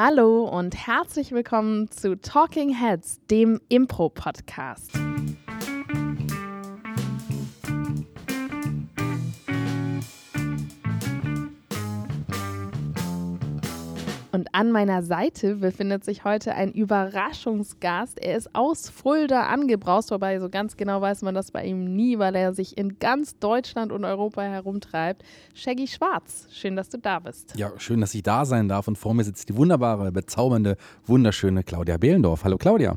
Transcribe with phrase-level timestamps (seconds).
[0.00, 4.92] Hallo und herzlich willkommen zu Talking Heads, dem Impro-Podcast.
[14.48, 18.18] Und an meiner Seite befindet sich heute ein Überraschungsgast.
[18.18, 22.18] Er ist aus Fulda angebraust, wobei so ganz genau weiß man das bei ihm nie,
[22.18, 25.22] weil er sich in ganz Deutschland und Europa herumtreibt.
[25.54, 27.54] Shaggy Schwarz, schön, dass du da bist.
[27.56, 28.88] Ja, schön, dass ich da sein darf.
[28.88, 32.44] Und vor mir sitzt die wunderbare, bezaubernde, wunderschöne Claudia Behlendorf.
[32.44, 32.96] Hallo Claudia.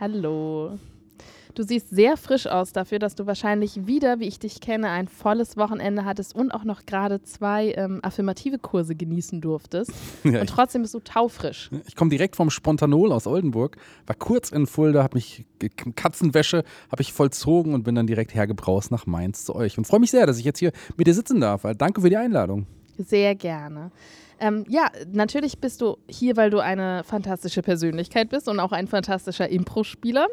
[0.00, 0.78] Hallo.
[1.54, 5.06] Du siehst sehr frisch aus dafür, dass du wahrscheinlich wieder, wie ich dich kenne, ein
[5.06, 9.92] volles Wochenende hattest und auch noch gerade zwei ähm, affirmative Kurse genießen durftest.
[10.24, 11.68] Ja, und trotzdem bist du taufrisch.
[11.86, 13.76] Ich komme direkt vom Spontanol aus Oldenburg,
[14.06, 15.44] war kurz in Fulda, habe mich
[15.96, 20.00] Katzenwäsche habe ich vollzogen und bin dann direkt hergebraust nach Mainz zu euch und freue
[20.00, 21.66] mich sehr, dass ich jetzt hier mit dir sitzen darf.
[21.76, 22.66] Danke für die Einladung.
[22.98, 23.90] Sehr gerne.
[24.38, 28.86] Ähm, ja, natürlich bist du hier, weil du eine fantastische Persönlichkeit bist und auch ein
[28.86, 30.26] fantastischer Impro-Spieler.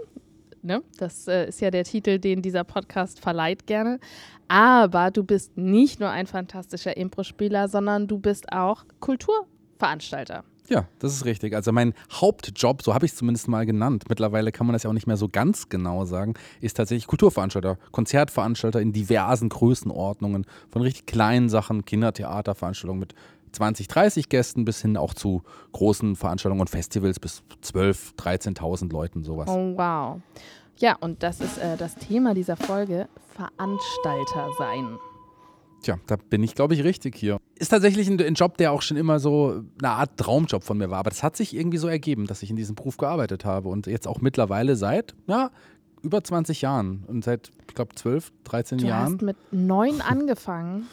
[0.62, 0.84] Ne?
[0.98, 4.00] Das äh, ist ja der Titel, den dieser Podcast verleiht gerne.
[4.48, 10.44] Aber du bist nicht nur ein fantastischer Impro-Spieler, sondern du bist auch Kulturveranstalter.
[10.70, 11.56] Ja, das ist richtig.
[11.56, 14.92] Also mein Hauptjob, so habe ich es zumindest mal genannt, mittlerweile kann man das ja
[14.92, 20.82] auch nicht mehr so ganz genau sagen, ist tatsächlich Kulturveranstalter, Konzertveranstalter in diversen Größenordnungen, von
[20.84, 23.16] richtig kleinen Sachen, Kindertheaterveranstaltungen mit
[23.52, 29.24] 20, 30 Gästen bis hin auch zu großen Veranstaltungen und Festivals bis 12, 13.000 Leuten,
[29.24, 29.50] sowas.
[29.50, 30.20] Oh, wow.
[30.78, 34.98] Ja, und das ist äh, das Thema dieser Folge: Veranstalter sein.
[35.82, 37.40] Tja, da bin ich, glaube ich, richtig hier.
[37.56, 40.90] Ist tatsächlich ein, ein, Job, der auch schon immer so eine Art Traumjob von mir
[40.90, 41.00] war.
[41.00, 43.70] Aber das hat sich irgendwie so ergeben, dass ich in diesem Beruf gearbeitet habe.
[43.70, 45.52] Und jetzt auch mittlerweile seit, ja,
[46.02, 47.04] über 20 Jahren.
[47.08, 49.06] Und seit, ich glaube, 12, 13 du Jahren.
[49.06, 50.88] Du hast mit neun angefangen.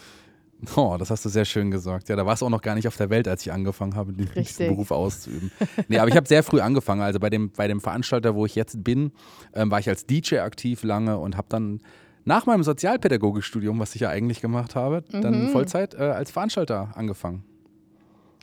[0.75, 2.09] Oh, das hast du sehr schön gesagt.
[2.09, 4.13] Ja, da warst du auch noch gar nicht auf der Welt, als ich angefangen habe,
[4.13, 5.51] diesen Beruf auszuüben.
[5.89, 7.03] nee, aber ich habe sehr früh angefangen.
[7.03, 9.13] Also bei dem, bei dem Veranstalter, wo ich jetzt bin,
[9.55, 11.81] ähm, war ich als DJ aktiv lange und habe dann
[12.25, 15.21] nach meinem Sozialpädagogikstudium, was ich ja eigentlich gemacht habe, mhm.
[15.21, 17.45] dann Vollzeit äh, als Veranstalter angefangen.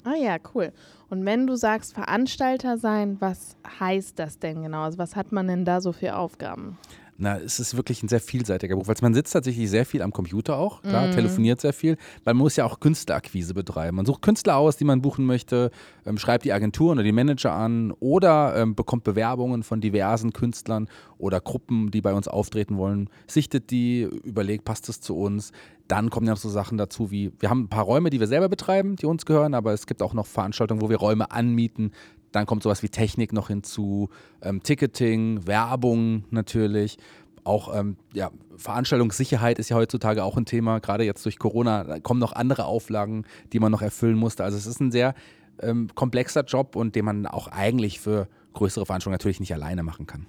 [0.05, 0.71] Ah ja, cool.
[1.09, 4.83] Und wenn du sagst Veranstalter sein, was heißt das denn genau?
[4.83, 6.77] Also was hat man denn da so für Aufgaben?
[7.17, 10.11] Na, es ist wirklich ein sehr vielseitiger Beruf, weil man sitzt tatsächlich sehr viel am
[10.11, 11.11] Computer auch, klar, mm.
[11.11, 13.97] telefoniert sehr viel, man muss ja auch Künstlerakquise betreiben.
[13.97, 15.69] Man sucht Künstler aus, die man buchen möchte,
[16.05, 20.87] ähm, schreibt die Agenturen oder die Manager an oder ähm, bekommt Bewerbungen von diversen Künstlern
[21.17, 25.51] oder Gruppen, die bei uns auftreten wollen, sichtet die, überlegt, passt es zu uns.
[25.87, 28.27] Dann kommen ja noch so Sachen dazu wie, wir haben ein paar Räume, die wir
[28.27, 31.91] selber betreiben, die uns gehören, aber es gibt auch noch Veranstaltungen, wo wir Räume anmieten,
[32.33, 34.09] dann kommt sowas wie Technik noch hinzu,
[34.41, 36.97] ähm, Ticketing, Werbung natürlich.
[37.45, 40.79] Auch ähm, ja, Veranstaltungssicherheit ist ja heutzutage auch ein Thema.
[40.79, 44.43] Gerade jetzt durch Corona da kommen noch andere Auflagen, die man noch erfüllen musste.
[44.43, 45.13] Also es ist ein sehr
[45.61, 50.07] ähm, komplexer Job und den man auch eigentlich für größere Veranstaltungen natürlich nicht alleine machen
[50.07, 50.25] kann.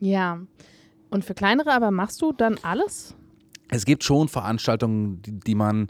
[0.00, 0.40] Ja.
[1.10, 3.14] Und für kleinere aber machst du dann alles?
[3.70, 5.88] Es gibt schon Veranstaltungen, die, die man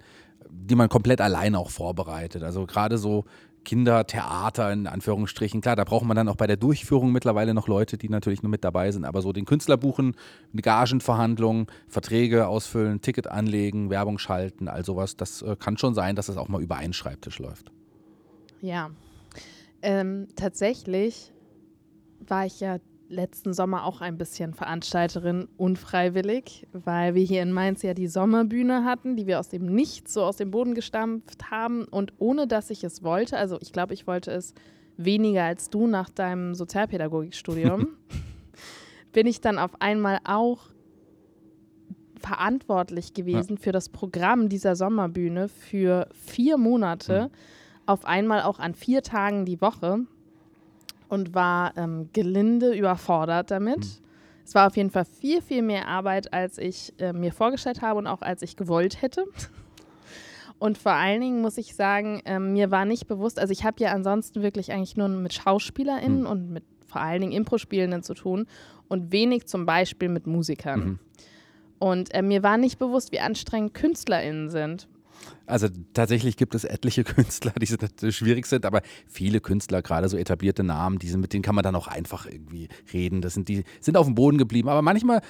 [0.51, 2.43] die man komplett alleine auch vorbereitet.
[2.43, 3.25] Also gerade so
[3.65, 5.61] Kindertheater in Anführungsstrichen.
[5.61, 8.51] Klar, da braucht man dann auch bei der Durchführung mittlerweile noch Leute, die natürlich nur
[8.51, 10.17] mit dabei sind, aber so den Künstler buchen,
[10.55, 16.27] Gagenverhandlungen, Verträge ausfüllen, Ticket anlegen, Werbung schalten, all sowas, das äh, kann schon sein, dass
[16.27, 17.71] das auch mal über einen Schreibtisch läuft.
[18.61, 18.91] Ja,
[19.83, 21.33] ähm, tatsächlich
[22.21, 27.83] war ich ja letzten Sommer auch ein bisschen Veranstalterin unfreiwillig, weil wir hier in Mainz
[27.83, 31.85] ja die Sommerbühne hatten, die wir aus dem Nichts so aus dem Boden gestampft haben
[31.85, 34.55] und ohne dass ich es wollte, also ich glaube, ich wollte es
[34.97, 37.89] weniger als du nach deinem Sozialpädagogikstudium,
[39.13, 40.67] bin ich dann auf einmal auch
[42.19, 43.63] verantwortlich gewesen ja.
[43.63, 47.85] für das Programm dieser Sommerbühne für vier Monate, mhm.
[47.87, 50.01] auf einmal auch an vier Tagen die Woche
[51.09, 53.79] und war ähm, gelinde überfordert damit.
[53.79, 54.05] Mhm.
[54.45, 57.99] Es war auf jeden Fall viel, viel mehr Arbeit, als ich äh, mir vorgestellt habe
[57.99, 59.25] und auch als ich gewollt hätte.
[60.61, 63.77] Und vor allen Dingen muss ich sagen, äh, mir war nicht bewusst, also ich habe
[63.79, 66.27] ja ansonsten wirklich eigentlich nur mit SchauspielerInnen mhm.
[66.27, 68.47] und mit vor allen Dingen Impro-Spielenden zu tun
[68.89, 70.81] und wenig zum Beispiel mit Musikern.
[70.81, 70.99] Mhm.
[71.79, 74.89] Und äh, mir war nicht bewusst, wie anstrengend KünstlerInnen sind.
[75.49, 80.63] Also tatsächlich gibt es etliche Künstler, die schwierig sind, aber viele Künstler, gerade so etablierte
[80.63, 83.23] Namen, die sind, mit denen kann man dann auch einfach irgendwie reden.
[83.23, 84.69] Das sind die sind auf dem Boden geblieben.
[84.69, 85.23] Aber manchmal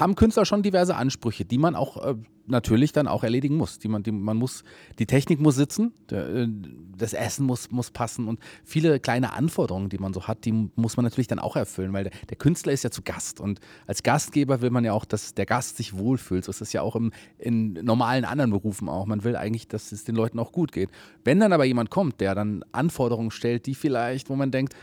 [0.00, 2.14] haben Künstler schon diverse Ansprüche, die man auch äh,
[2.46, 3.78] natürlich dann auch erledigen muss.
[3.78, 4.64] Die man, die, man muss,
[4.98, 6.48] die Technik muss sitzen, der, äh,
[6.96, 10.96] das Essen muss, muss passen und viele kleine Anforderungen, die man so hat, die muss
[10.96, 14.02] man natürlich dann auch erfüllen, weil der, der Künstler ist ja zu Gast und als
[14.02, 16.44] Gastgeber will man ja auch, dass der Gast sich wohlfühlt.
[16.44, 19.06] So ist es ja auch im, in normalen anderen Berufen auch.
[19.06, 20.90] Man will eigentlich, dass es den Leuten auch gut geht.
[21.24, 24.74] Wenn dann aber jemand kommt, der dann Anforderungen stellt, die vielleicht, wo man denkt,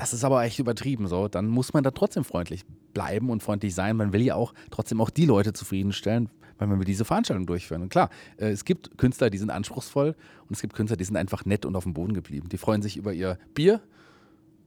[0.00, 2.64] das ist aber echt übertrieben so, dann muss man da trotzdem freundlich
[2.94, 3.96] bleiben und freundlich sein.
[3.96, 7.82] Man will ja auch trotzdem auch die Leute zufriedenstellen, weil man will diese Veranstaltung durchführen.
[7.82, 8.08] Und klar,
[8.38, 10.16] äh, es gibt Künstler, die sind anspruchsvoll
[10.48, 12.48] und es gibt Künstler, die sind einfach nett und auf dem Boden geblieben.
[12.48, 13.82] Die freuen sich über ihr Bier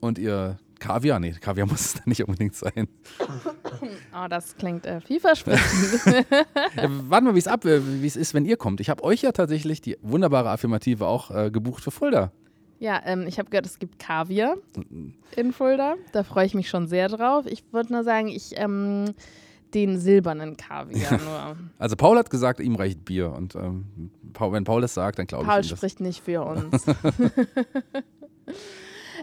[0.01, 1.19] und ihr Kaviar.
[1.19, 2.87] Nee, Kaviar muss es dann nicht unbedingt sein.
[4.15, 6.05] Oh, das klingt äh, vielversprechend.
[6.77, 8.79] ja, warten wir, wie es ab, äh, wie es ist, wenn ihr kommt.
[8.79, 12.31] Ich habe euch ja tatsächlich die wunderbare Affirmative auch äh, gebucht für Fulda.
[12.83, 14.57] Ja, ähm, ich habe gehört, es gibt Kaviar
[15.37, 15.95] in Fulda.
[16.11, 17.45] Da freue ich mich schon sehr drauf.
[17.45, 19.13] Ich würde nur sagen, ich ähm,
[19.73, 21.55] den silbernen Kaviar nur.
[21.79, 23.31] Also Paul hat gesagt, ihm reicht Bier.
[23.31, 26.85] Und ähm, Paul, wenn Paul das sagt, dann glaube ich Paul spricht nicht für uns.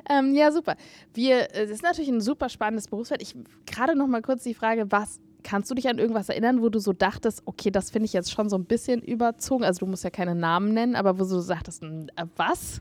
[0.09, 0.77] ähm, ja, super.
[1.13, 3.21] Wir, äh, das ist natürlich ein super spannendes Berufsfeld.
[3.21, 3.37] Ich
[3.67, 6.79] gerade noch mal kurz die Frage, was kannst du dich an irgendwas erinnern, wo du
[6.79, 9.65] so dachtest, okay, das finde ich jetzt schon so ein bisschen überzogen.
[9.65, 12.81] Also du musst ja keine Namen nennen, aber wo du sagtest, äh, was?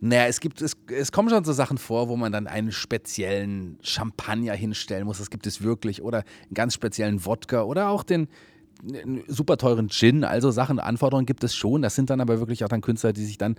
[0.00, 3.78] Naja, es gibt, es, es kommen schon so Sachen vor, wo man dann einen speziellen
[3.82, 5.18] Champagner hinstellen muss.
[5.18, 6.02] Das gibt es wirklich.
[6.02, 8.28] Oder einen ganz speziellen Wodka oder auch den
[9.26, 10.24] super teuren Gin.
[10.24, 11.82] Also Sachen, Anforderungen gibt es schon.
[11.82, 13.56] Das sind dann aber wirklich auch dann Künstler, die sich dann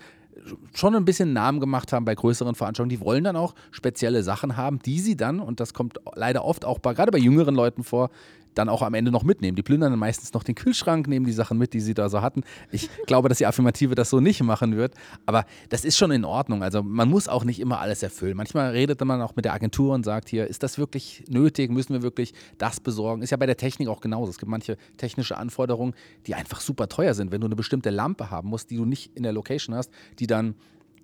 [0.74, 2.90] schon ein bisschen Namen gemacht haben bei größeren Veranstaltungen.
[2.90, 6.66] Die wollen dann auch spezielle Sachen haben, die sie dann, und das kommt leider oft
[6.66, 8.10] auch bei, gerade bei jüngeren Leuten vor,
[8.56, 9.56] dann auch am Ende noch mitnehmen.
[9.56, 12.22] Die plündern dann meistens noch den Kühlschrank, nehmen die Sachen mit, die sie da so
[12.22, 12.44] hatten.
[12.72, 14.94] Ich glaube, dass die Affirmative das so nicht machen wird,
[15.26, 16.64] aber das ist schon in Ordnung.
[16.64, 18.36] Also man muss auch nicht immer alles erfüllen.
[18.36, 21.72] Manchmal redet man auch mit der Agentur und sagt hier, ist das wirklich nötig?
[21.72, 23.22] Müssen wir wirklich das besorgen?
[23.22, 24.30] Ist ja bei der Technik auch genauso.
[24.30, 25.94] Es gibt manche technische Anforderungen,
[26.28, 27.32] die einfach super teuer sind.
[27.32, 30.28] Wenn du eine bestimmte Lampe haben musst, die du nicht in der Location hast, die
[30.30, 30.56] dann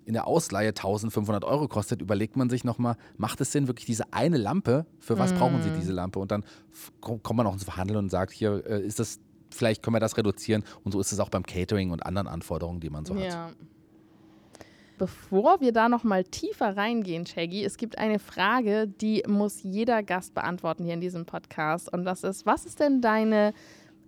[0.06, 4.12] in der Ausleihe 1500 Euro kostet, überlegt man sich nochmal, macht es Sinn, wirklich diese
[4.12, 5.36] eine Lampe, für was mm.
[5.36, 6.20] brauchen Sie diese Lampe?
[6.20, 6.44] Und dann
[7.00, 9.18] kommt man auch ins Verhandeln und sagt, hier äh, ist das,
[9.50, 10.62] vielleicht können wir das reduzieren.
[10.84, 13.48] Und so ist es auch beim Catering und anderen Anforderungen, die man so ja.
[13.48, 13.56] hat.
[14.96, 20.34] Bevor wir da nochmal tiefer reingehen, Shaggy, es gibt eine Frage, die muss jeder Gast
[20.34, 21.92] beantworten hier in diesem Podcast.
[21.92, 23.52] Und das ist, was ist denn deine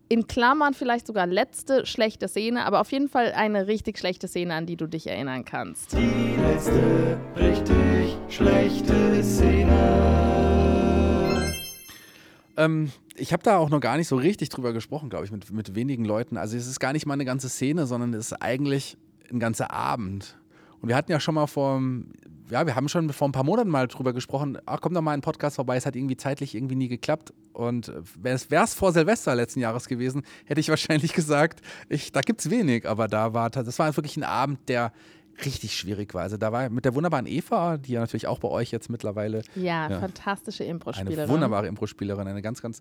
[0.09, 4.55] in Klammern vielleicht sogar letzte schlechte Szene, aber auf jeden Fall eine richtig schlechte Szene,
[4.55, 5.93] an die du dich erinnern kannst.
[5.93, 10.39] Die letzte richtig schlechte Szene.
[12.57, 15.51] Ähm, ich habe da auch noch gar nicht so richtig drüber gesprochen, glaube ich, mit,
[15.51, 16.37] mit wenigen Leuten.
[16.37, 18.97] Also es ist gar nicht mal eine ganze Szene, sondern es ist eigentlich
[19.31, 20.39] ein ganzer Abend.
[20.81, 21.83] Und wir hatten ja schon mal vor
[22.51, 25.13] ja, wir haben schon vor ein paar Monaten mal drüber gesprochen, ach, komm doch mal
[25.13, 27.33] ein Podcast vorbei, es hat irgendwie zeitlich irgendwie nie geklappt.
[27.53, 32.41] Und wäre es vor Silvester letzten Jahres gewesen, hätte ich wahrscheinlich gesagt, ich, da gibt
[32.41, 32.89] es wenig.
[32.89, 34.93] Aber da war, das war wirklich ein Abend, der
[35.45, 36.23] richtig schwierig war.
[36.23, 39.43] Also da war mit der wunderbaren Eva, die ja natürlich auch bei euch jetzt mittlerweile.
[39.55, 41.21] Ja, ja fantastische Impro-Spielerin.
[41.21, 42.81] Eine wunderbare Impro-Spielerin, eine ganz, ganz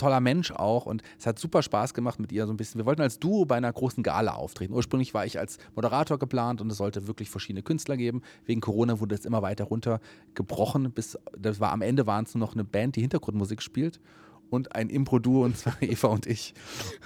[0.00, 2.78] toller Mensch auch und es hat super Spaß gemacht mit ihr so ein bisschen.
[2.78, 4.74] Wir wollten als Duo bei einer großen Gala auftreten.
[4.74, 8.22] Ursprünglich war ich als Moderator geplant und es sollte wirklich verschiedene Künstler geben.
[8.46, 10.90] Wegen Corona wurde es immer weiter runtergebrochen.
[10.92, 14.00] Bis das war am Ende waren es nur noch eine Band, die Hintergrundmusik spielt
[14.50, 16.54] und ein Impro-Duo und zwar Eva und ich.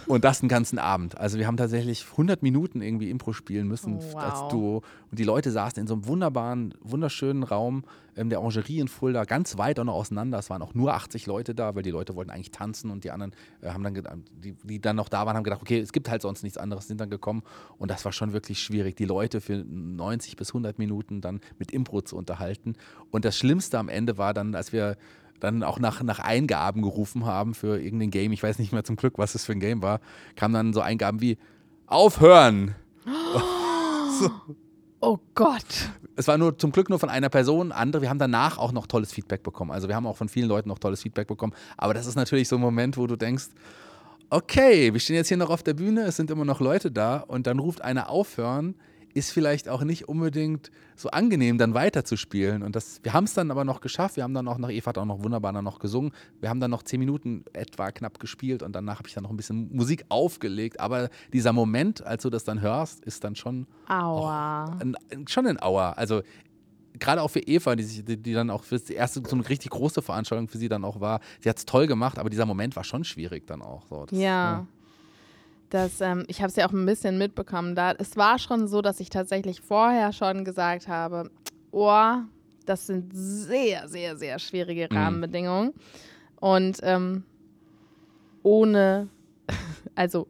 [0.07, 1.19] Und das den ganzen Abend.
[1.19, 4.17] Also wir haben tatsächlich 100 Minuten irgendwie Impro spielen müssen oh, wow.
[4.17, 4.83] als Duo.
[5.11, 7.85] Und die Leute saßen in so einem wunderbaren, wunderschönen Raum
[8.17, 10.39] ähm, der Orangerie in Fulda, ganz weit auch noch auseinander.
[10.39, 13.11] Es waren auch nur 80 Leute da, weil die Leute wollten eigentlich tanzen und die
[13.11, 16.09] anderen äh, haben dann, die, die dann noch da waren, haben gedacht, okay, es gibt
[16.09, 17.43] halt sonst nichts anderes, sind dann gekommen.
[17.79, 21.71] Und das war schon wirklich schwierig, die Leute für 90 bis 100 Minuten dann mit
[21.73, 22.75] Impro zu unterhalten.
[23.11, 24.97] Und das Schlimmste am Ende war dann, als wir
[25.41, 28.97] dann auch nach, nach Eingaben gerufen haben für irgendein Game, ich weiß nicht mehr zum
[28.97, 30.01] Glück, was es für ein Game war,
[30.37, 31.39] kamen dann so Eingaben wie
[31.87, 32.75] Aufhören.
[34.21, 34.31] so.
[35.01, 35.91] Oh Gott.
[36.17, 37.73] Es war nur zum Glück nur von einer Person.
[37.73, 39.71] Andere, wir haben danach auch noch tolles Feedback bekommen.
[39.71, 41.53] Also wir haben auch von vielen Leuten noch tolles Feedback bekommen.
[41.77, 43.49] Aber das ist natürlich so ein Moment, wo du denkst,
[44.31, 47.19] okay, wir stehen jetzt hier noch auf der Bühne, es sind immer noch Leute da
[47.19, 48.75] und dann ruft einer aufhören
[49.15, 52.63] ist vielleicht auch nicht unbedingt so angenehm, dann weiterzuspielen.
[52.63, 54.17] Und das, wir haben es dann aber noch geschafft.
[54.17, 56.13] Wir haben dann auch noch, Eva hat auch noch wunderbar dann noch gesungen.
[56.41, 59.31] Wir haben dann noch zehn Minuten etwa knapp gespielt und danach habe ich dann noch
[59.31, 60.81] ein bisschen Musik aufgelegt.
[60.81, 63.67] Aber dieser Moment, als du das dann hörst, ist dann schon.
[63.89, 64.79] Aua.
[64.81, 64.97] Ein,
[65.29, 65.93] schon ein Aua.
[65.93, 66.23] Also
[66.99, 69.49] gerade auch für Eva, die, sich, die, die dann auch für die erste so eine
[69.49, 72.47] richtig große Veranstaltung für sie dann auch war, sie hat es toll gemacht, aber dieser
[72.47, 73.87] Moment war schon schwierig dann auch.
[73.87, 74.27] So, das, ja.
[74.29, 74.67] ja
[75.71, 77.75] dass ähm, ich habe es ja auch ein bisschen mitbekommen.
[77.75, 81.31] Da es war schon so, dass ich tatsächlich vorher schon gesagt habe,
[81.73, 82.17] oh,
[82.67, 84.97] das sind sehr, sehr, sehr schwierige mhm.
[84.97, 85.69] Rahmenbedingungen.
[85.69, 85.73] Mhm.
[86.41, 87.25] Und ähm,
[88.43, 89.09] ohne,
[89.95, 90.29] also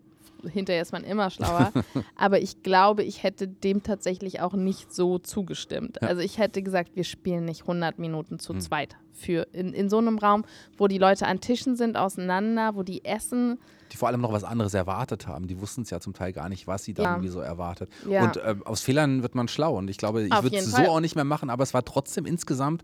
[0.51, 1.73] hinterher ist man immer schlauer,
[2.17, 5.99] aber ich glaube, ich hätte dem tatsächlich auch nicht so zugestimmt.
[6.01, 6.09] Ja.
[6.09, 8.61] Also ich hätte gesagt, wir spielen nicht 100 Minuten zu Hm.
[8.61, 10.45] zweit für in, in so einem Raum,
[10.77, 13.59] wo die Leute an Tischen sind, auseinander, wo die essen.
[13.95, 15.47] Die vor allem noch was anderes erwartet haben.
[15.47, 17.11] Die wussten es ja zum Teil gar nicht, was sie da Ja.
[17.13, 17.89] irgendwie so erwartet.
[18.09, 18.25] Ja.
[18.25, 19.79] Und ähm, aus Fehlern wird man schlau.
[19.79, 20.89] Und ich glaube, ich würde es so Fall.
[20.89, 22.83] auch nicht mehr machen, aber es war trotzdem insgesamt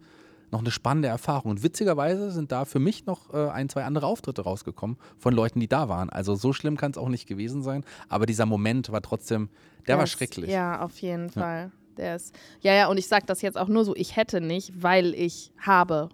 [0.53, 1.51] noch eine spannende Erfahrung.
[1.51, 5.59] Und witzigerweise sind da für mich noch äh, ein, zwei andere Auftritte rausgekommen von Leuten,
[5.59, 6.11] die da waren.
[6.11, 7.85] Also so schlimm kann es auch nicht gewesen sein.
[8.09, 9.49] Aber dieser Moment war trotzdem,
[9.89, 10.49] der war Das- schrecklich.
[10.49, 11.73] Ja, auf jeden Fall.
[11.97, 14.81] Der ist, ja, ja, und ich sage das jetzt auch nur so, ich hätte nicht,
[14.81, 16.09] weil ich habe.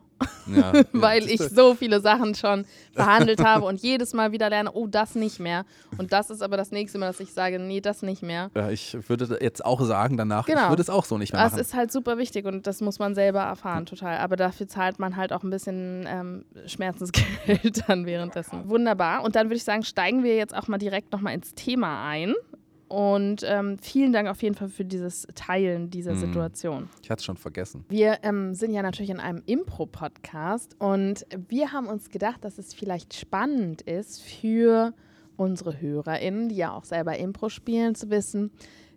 [0.46, 4.72] Ja, weil das ich so viele Sachen schon verhandelt habe und jedes Mal wieder lerne,
[4.72, 5.64] oh, das nicht mehr.
[5.98, 8.50] Und das ist aber das nächste Mal, dass ich sage, nee, das nicht mehr.
[8.54, 10.68] Ja, ich würde jetzt auch sagen danach, ich Genau.
[10.70, 11.60] würde es auch so nicht mehr Das machen.
[11.60, 14.18] ist halt super wichtig und das muss man selber erfahren, total.
[14.18, 18.68] Aber dafür zahlt man halt auch ein bisschen ähm, Schmerzensgeld dann währenddessen.
[18.68, 19.24] Wunderbar.
[19.24, 22.34] Und dann würde ich sagen, steigen wir jetzt auch mal direkt nochmal ins Thema ein.
[22.88, 26.18] Und ähm, vielen Dank auf jeden Fall für dieses Teilen dieser Mhm.
[26.20, 26.88] Situation.
[27.02, 27.84] ich hatte es schon vergessen.
[27.88, 32.74] Wir ähm, sind ja natürlich in einem Impro-Podcast und wir haben uns gedacht, dass es
[32.74, 34.92] vielleicht spannend ist für
[35.36, 38.50] unsere HörerInnen, die ja auch selber Impro spielen, zu wissen,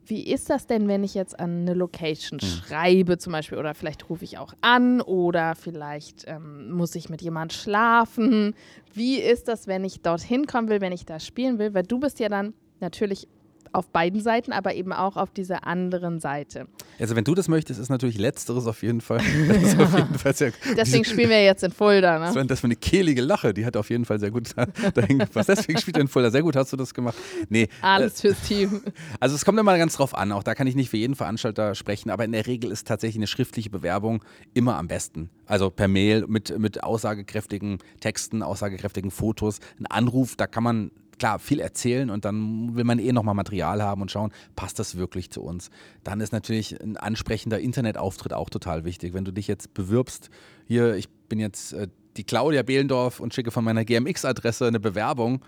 [0.06, 4.10] wie ist das denn, wenn ich jetzt an eine Location schreibe zum Beispiel oder vielleicht
[4.10, 8.56] rufe ich auch an oder vielleicht ähm, muss ich mit jemand schlafen.
[8.94, 11.74] Wie ist das, wenn ich dorthin kommen will, wenn ich da spielen will?
[11.76, 13.28] Weil du bist ja dann natürlich
[13.74, 16.68] auf beiden Seiten, aber eben auch auf dieser anderen Seite.
[17.00, 19.20] Also wenn du das möchtest, ist natürlich Letzteres auf jeden Fall.
[19.62, 22.42] Ist auf jeden Fall sehr, Deswegen spielen wir jetzt in Fulda, Das ne?
[22.42, 25.20] war, das war eine kehlige Lache, die hat auf jeden Fall sehr gut da- dahin
[25.20, 25.50] gepasst.
[25.50, 26.32] Deswegen spielt er in Fulda.
[26.32, 27.16] Sehr gut hast du das gemacht.
[27.50, 28.82] Nee, Alles fürs Team.
[29.20, 30.32] also es kommt immer ganz drauf an.
[30.32, 33.18] Auch da kann ich nicht für jeden Veranstalter sprechen, aber in der Regel ist tatsächlich
[33.18, 34.24] eine schriftliche Bewerbung
[34.54, 35.30] immer am besten.
[35.46, 39.60] Also per Mail mit, mit aussagekräftigen Texten, aussagekräftigen Fotos.
[39.80, 43.84] Ein Anruf, da kann man klar viel erzählen und dann will man eh nochmal Material
[43.84, 45.70] haben und schauen, passt das wirklich zu uns.
[46.04, 49.14] Dann ist natürlich ein ansprechender Internetauftritt auch total wichtig.
[49.14, 50.30] Wenn du dich jetzt bewirbst,
[50.66, 55.42] hier, ich bin jetzt äh, die Claudia Behlendorf und schicke von meiner GMX-Adresse eine Bewerbung,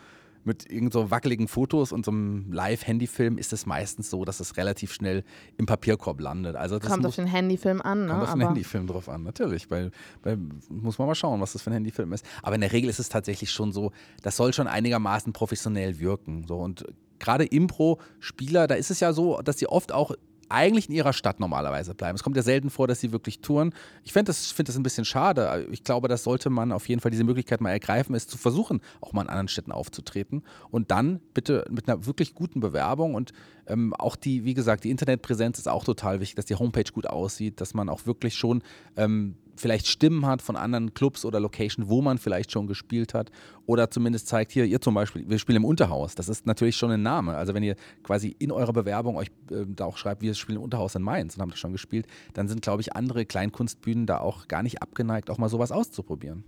[0.44, 4.58] mit irgend so wackeligen Fotos und so einem Live-Handyfilm ist es meistens so, dass es
[4.58, 5.24] relativ schnell
[5.58, 6.56] im Papierkorb landet.
[6.56, 8.12] Also das Kommt muss, auf den Handyfilm an, ne?
[8.12, 9.70] kommt auf den Handyfilm drauf an, natürlich.
[9.70, 9.92] Weil,
[10.24, 10.38] weil
[10.70, 12.26] muss man mal schauen, was das für ein Handyfilm ist.
[12.42, 13.92] Aber in der Regel ist es tatsächlich schon so,
[14.24, 16.46] das soll schon einigermaßen professionell wirken.
[16.48, 16.58] So.
[16.58, 16.86] Und
[17.20, 20.14] gerade Impro-Spieler, da ist es ja so, dass sie oft auch
[20.52, 22.16] eigentlich in ihrer Stadt normalerweise bleiben.
[22.16, 23.74] Es kommt ja selten vor, dass sie wirklich touren.
[24.04, 25.68] Ich finde das, find das ein bisschen schade.
[25.72, 28.82] Ich glaube, das sollte man auf jeden Fall diese Möglichkeit mal ergreifen, es zu versuchen,
[29.02, 30.44] auch mal in anderen Städten aufzutreten.
[30.70, 33.32] Und dann bitte mit einer wirklich guten Bewerbung und
[33.68, 37.08] ähm, auch die, wie gesagt, die Internetpräsenz ist auch total wichtig, dass die Homepage gut
[37.08, 38.64] aussieht, dass man auch wirklich schon
[38.98, 43.32] ähm, vielleicht Stimmen hat von anderen Clubs oder Locations, wo man vielleicht schon gespielt hat
[43.66, 46.16] oder zumindest zeigt, hier, ihr zum Beispiel, wir spielen im Unterhaus.
[46.16, 47.36] Das ist natürlich schon ein Name.
[47.38, 50.64] Also wenn ihr quasi in eurer Bewerbung euch äh, da auch schreibt, wir spielen im
[50.64, 54.20] Unterhaus in Mainz und haben das schon gespielt, dann sind, glaube ich, andere Kleinkunstbühnen da
[54.20, 56.44] auch gar nicht abgeneigt, auch mal sowas auszuprobieren.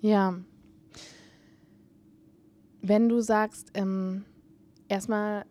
[0.00, 0.34] ja.
[2.80, 4.24] Wenn du sagst, ähm,
[4.86, 5.44] erstmal,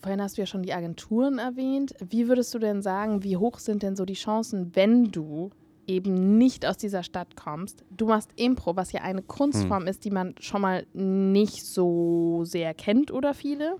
[0.00, 1.94] vorhin hast du ja schon die Agenturen erwähnt.
[2.08, 5.50] Wie würdest du denn sagen, wie hoch sind denn so die Chancen, wenn du
[5.86, 7.84] eben nicht aus dieser Stadt kommst?
[7.90, 12.74] Du machst Impro, was ja eine Kunstform ist, die man schon mal nicht so sehr
[12.74, 13.76] kennt oder viele.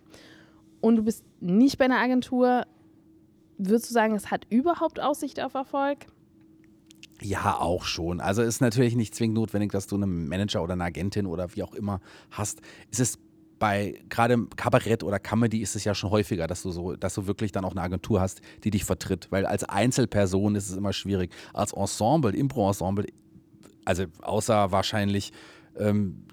[0.81, 2.67] Und du bist nicht bei einer Agentur.
[3.59, 6.07] Würdest du sagen, es hat überhaupt Aussicht auf Erfolg?
[7.23, 8.21] Ja, auch schon.
[8.21, 11.63] Also ist natürlich nicht zwingend notwendig, dass du einen Manager oder eine Agentin oder wie
[11.63, 12.63] auch immer hast.
[12.91, 13.19] Es ist
[13.61, 17.29] bei gerade Kabarett oder Comedy ist es ja schon häufiger, dass du so, dass du
[17.29, 19.29] wirklich dann auch eine Agentur hast, die dich vertritt.
[19.31, 21.31] Weil als Einzelperson ist es immer schwierig.
[21.53, 23.07] Als Ensemble, Impro-Ensemble,
[23.85, 25.33] also außer wahrscheinlich
[25.79, 26.25] ähm,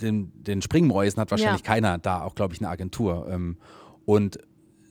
[0.00, 1.74] den, den Springmäusen hat wahrscheinlich Ja.
[1.74, 3.26] keiner da auch, glaube ich, eine Agentur.
[3.28, 3.58] Ähm,
[4.04, 4.38] und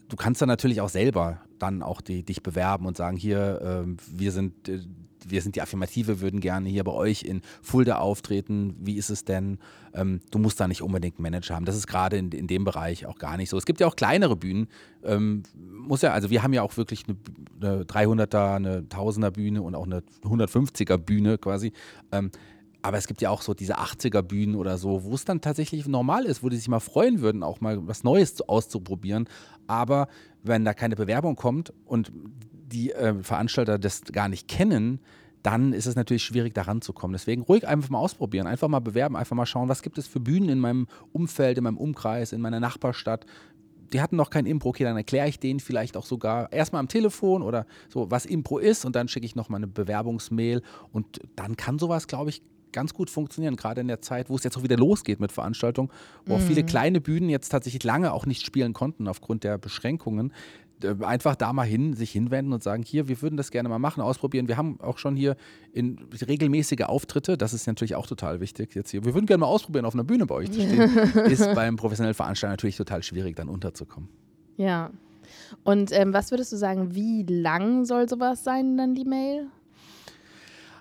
[0.10, 3.98] du kannst dann natürlich auch selber dann auch die, dich bewerben und sagen, hier, ähm,
[4.12, 4.82] wir sind, äh,
[5.28, 8.76] wir sind die Affirmative, würden gerne hier bei euch in Fulda auftreten.
[8.80, 9.60] Wie ist es denn?
[9.94, 11.66] Ähm, du musst da nicht unbedingt einen Manager haben.
[11.66, 13.58] Das ist gerade in, in dem Bereich auch gar nicht so.
[13.58, 14.68] Es gibt ja auch kleinere Bühnen.
[15.04, 17.18] Ähm, muss ja, also wir haben ja auch wirklich eine,
[17.62, 21.74] eine 300er, eine 1000er Bühne und auch eine 150er Bühne quasi.
[22.12, 22.32] Ähm,
[22.86, 25.88] aber es gibt ja auch so diese 80er Bühnen oder so, wo es dann tatsächlich
[25.88, 29.30] normal ist, wo die sich mal freuen würden, auch mal was Neues zu- auszuprobieren.
[29.68, 30.10] Aber
[30.44, 32.12] wenn da keine Bewerbung kommt und
[32.74, 35.00] die äh, Veranstalter das gar nicht kennen,
[35.44, 37.14] dann ist es natürlich schwierig, da ranzukommen.
[37.14, 40.20] Deswegen ruhig einfach mal ausprobieren, einfach mal bewerben, einfach mal schauen, was gibt es für
[40.20, 43.26] Bühnen in meinem Umfeld, in meinem Umkreis, in meiner Nachbarstadt.
[43.92, 46.88] Die hatten noch kein Impro, okay, dann erkläre ich denen vielleicht auch sogar erstmal am
[46.88, 51.58] Telefon oder so, was Impro ist und dann schicke ich nochmal eine Bewerbungsmail und dann
[51.58, 52.42] kann sowas, glaube ich,
[52.74, 55.90] ganz gut funktionieren, gerade in der Zeit, wo es jetzt auch wieder losgeht mit Veranstaltungen,
[56.26, 60.34] wo auch viele kleine Bühnen jetzt tatsächlich lange auch nicht spielen konnten aufgrund der Beschränkungen.
[60.84, 63.80] Äh, Einfach da mal hin, sich hinwenden und sagen, hier, wir würden das gerne mal
[63.80, 64.48] machen, ausprobieren.
[64.48, 65.36] Wir haben auch schon hier
[65.72, 69.04] in regelmäßige Auftritte, das ist natürlich auch total wichtig jetzt hier.
[69.06, 70.82] Wir würden gerne mal ausprobieren, auf einer Bühne bei euch zu stehen.
[71.30, 74.10] ist beim professionellen Veranstalter natürlich total schwierig, dann unterzukommen.
[74.58, 74.92] Ja.
[75.64, 79.48] Und ähm, was würdest du sagen, wie lang soll sowas sein, dann die Mail?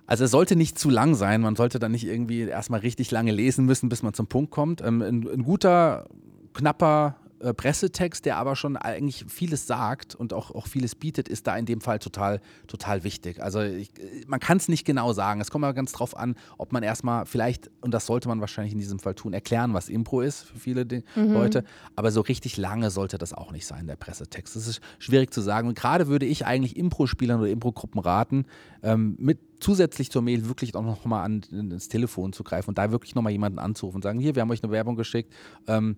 [0.07, 1.41] Also es sollte nicht zu lang sein.
[1.41, 4.83] Man sollte dann nicht irgendwie erstmal richtig lange lesen müssen, bis man zum Punkt kommt.
[4.83, 6.07] Ähm, ein, ein guter,
[6.53, 11.47] knapper äh, Pressetext, der aber schon eigentlich vieles sagt und auch, auch vieles bietet, ist
[11.47, 13.43] da in dem Fall total, total wichtig.
[13.43, 13.91] Also ich,
[14.27, 15.41] man kann es nicht genau sagen.
[15.41, 18.73] Es kommt aber ganz drauf an, ob man erstmal vielleicht, und das sollte man wahrscheinlich
[18.73, 21.65] in diesem Fall tun, erklären, was Impro ist für viele die Leute.
[21.97, 24.55] Aber so richtig lange sollte das auch nicht sein, der Pressetext.
[24.55, 25.69] Das ist schwierig zu sagen.
[25.69, 28.47] Und gerade würde ich eigentlich Impro-Spielern oder Impro-Gruppen raten,
[28.83, 32.79] ähm, mit zusätzlich zur Mail wirklich auch noch mal an ins Telefon zu greifen und
[32.79, 35.33] da wirklich noch mal jemanden anzurufen und sagen, hier, wir haben euch eine Werbung geschickt.
[35.67, 35.95] Ähm,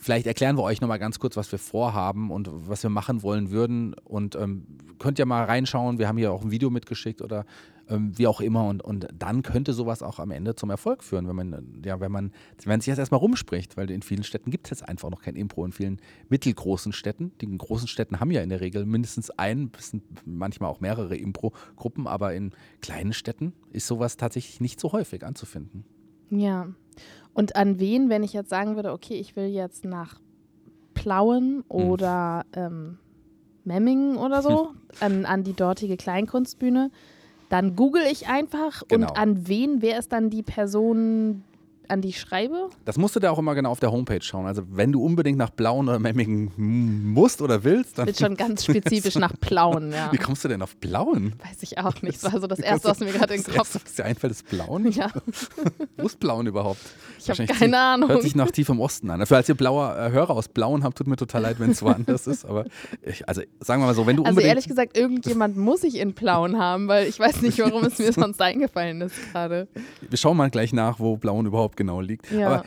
[0.00, 3.50] Vielleicht erklären wir euch nochmal ganz kurz, was wir vorhaben und was wir machen wollen
[3.50, 3.94] würden.
[4.04, 4.64] Und ähm,
[5.00, 5.98] könnt ja mal reinschauen.
[5.98, 7.44] Wir haben hier auch ein Video mitgeschickt oder
[7.88, 8.68] ähm, wie auch immer.
[8.68, 12.12] Und, und dann könnte sowas auch am Ende zum Erfolg führen, wenn man, ja, wenn
[12.12, 12.30] man,
[12.64, 15.34] wenn sich jetzt erstmal rumspricht, weil in vielen Städten gibt es jetzt einfach noch kein
[15.34, 15.64] Impro.
[15.64, 17.32] In vielen mittelgroßen Städten.
[17.40, 19.72] Die großen Städten haben ja in der Regel mindestens ein,
[20.24, 25.84] manchmal auch mehrere Impro-Gruppen, aber in kleinen Städten ist sowas tatsächlich nicht so häufig anzufinden.
[26.30, 26.68] Ja.
[27.38, 30.18] Und an wen, wenn ich jetzt sagen würde, okay, ich will jetzt nach
[30.94, 32.98] Plauen oder ähm,
[33.62, 36.90] Memmingen oder so, an, an die dortige Kleinkunstbühne,
[37.48, 39.06] dann google ich einfach Genau.
[39.06, 41.44] und an wen wäre es dann die Person,
[41.88, 42.68] an die schreibe?
[42.84, 44.46] Das musst du da auch immer genau auf der Homepage schauen.
[44.46, 46.52] Also wenn du unbedingt nach Blauen oder Memmingen
[47.12, 50.10] musst oder willst, dann Wird schon ganz spezifisch nach Plauen, ja.
[50.12, 51.34] Wie kommst du denn auf Blauen?
[51.44, 52.18] Weiß ich auch nicht.
[52.22, 53.74] Das war so das Erste, was mir gerade in den Kopf.
[53.74, 54.90] Erste, was dir einfällt, ist Blauen?
[54.92, 55.10] Ja,
[55.96, 56.80] Wo ist Blauen überhaupt?
[57.18, 58.08] ich habe keine tief- Ahnung.
[58.08, 59.24] Hört sich nach tief im Osten an.
[59.26, 62.26] Falls ihr blauer äh, Hörer aus Blauen habt, tut mir total leid, wenn es woanders
[62.26, 62.44] ist.
[62.44, 62.64] Aber
[63.02, 64.48] ich, also sagen wir mal so, wenn du Also unbedingt.
[64.50, 68.12] ehrlich gesagt, irgendjemand muss ich in Plauen haben, weil ich weiß nicht, warum es mir
[68.12, 69.68] sonst eingefallen ist gerade.
[70.08, 72.30] wir schauen mal gleich nach, wo Blauen überhaupt genau liegt.
[72.30, 72.46] Ja.
[72.48, 72.64] Aber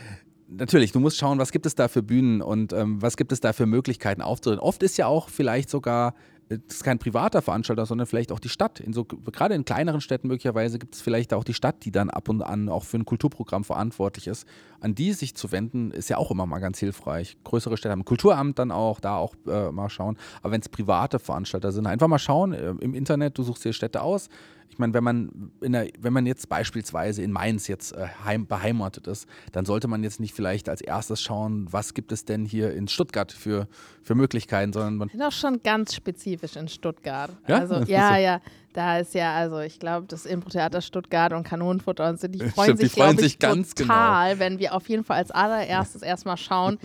[0.48, 3.40] natürlich, du musst schauen, was gibt es da für Bühnen und ähm, was gibt es
[3.40, 4.60] da für Möglichkeiten aufzutreten.
[4.60, 6.14] Oft ist ja auch vielleicht sogar,
[6.48, 8.80] äh, das ist kein privater Veranstalter, sondern vielleicht auch die Stadt.
[8.80, 12.10] In so, gerade in kleineren Städten möglicherweise gibt es vielleicht auch die Stadt, die dann
[12.10, 14.46] ab und an auch für ein Kulturprogramm verantwortlich ist.
[14.80, 17.36] An die sich zu wenden, ist ja auch immer mal ganz hilfreich.
[17.44, 20.16] Größere Städte haben ein Kulturamt dann auch, da auch äh, mal schauen.
[20.42, 23.72] Aber wenn es private Veranstalter sind, einfach mal schauen äh, im Internet, du suchst dir
[23.72, 24.28] Städte aus.
[24.68, 28.46] Ich meine, wenn man, in der, wenn man jetzt beispielsweise in Mainz jetzt äh, heim,
[28.46, 32.44] beheimatet ist, dann sollte man jetzt nicht vielleicht als erstes schauen, was gibt es denn
[32.44, 33.68] hier in Stuttgart für,
[34.02, 37.30] für Möglichkeiten, sondern man Ich bin auch schon ganz spezifisch in Stuttgart.
[37.46, 37.58] Ja?
[37.58, 38.40] Also, ja, ja.
[38.72, 42.68] Da ist ja, also ich glaube, das Impro-Theater Stuttgart und Kanonenfutter und so, die freuen
[42.68, 43.92] Stimmt, die sich, glaube freuen ich, sich ganz genau.
[43.92, 46.78] total, wenn wir auf jeden Fall als allererstes erstmal schauen,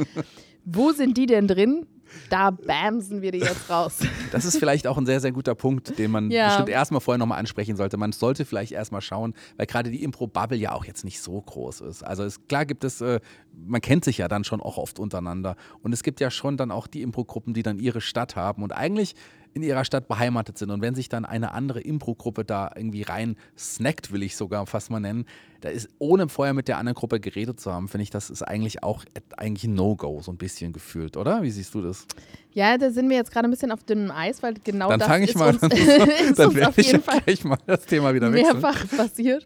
[0.66, 1.86] wo sind die denn drin?
[2.30, 4.00] Da bamsen wir die jetzt raus.
[4.32, 6.48] Das ist vielleicht auch ein sehr, sehr guter Punkt, den man Ja.
[6.48, 7.96] bestimmt erstmal vorher nochmal ansprechen sollte.
[7.98, 11.82] Man sollte vielleicht erstmal schauen, weil gerade die Impro-Bubble ja auch jetzt nicht so groß
[11.82, 12.04] ist.
[12.04, 13.20] Also es, klar gibt es, äh,
[13.66, 15.56] man kennt sich ja dann schon auch oft untereinander.
[15.82, 18.74] Und es gibt ja schon dann auch die Impro-Gruppen, die dann ihre Stadt haben und
[18.74, 19.16] eigentlich
[19.54, 20.70] in ihrer Stadt beheimatet sind.
[20.70, 24.92] Und wenn sich dann eine andere Impro-Gruppe da irgendwie rein snackt, will ich sogar fast
[24.92, 25.26] mal nennen,
[25.62, 28.42] da ist, ohne vorher mit der anderen Gruppe geredet zu haben, finde ich, das ist
[28.44, 29.04] eigentlich auch
[29.38, 31.42] eigentlich ein No-Go, so ein bisschen gefühlt, oder?
[31.44, 32.06] Wie siehst du das?
[32.54, 35.08] Ja, da sind wir jetzt gerade ein bisschen auf dünnem Eis, weil genau Dann das
[35.08, 37.86] fange ich ist mal uns, ist Dann uns auf ich jeden Fall gleich mal das
[37.86, 38.60] Thema wieder wechseln.
[38.62, 39.46] mehrfach passiert.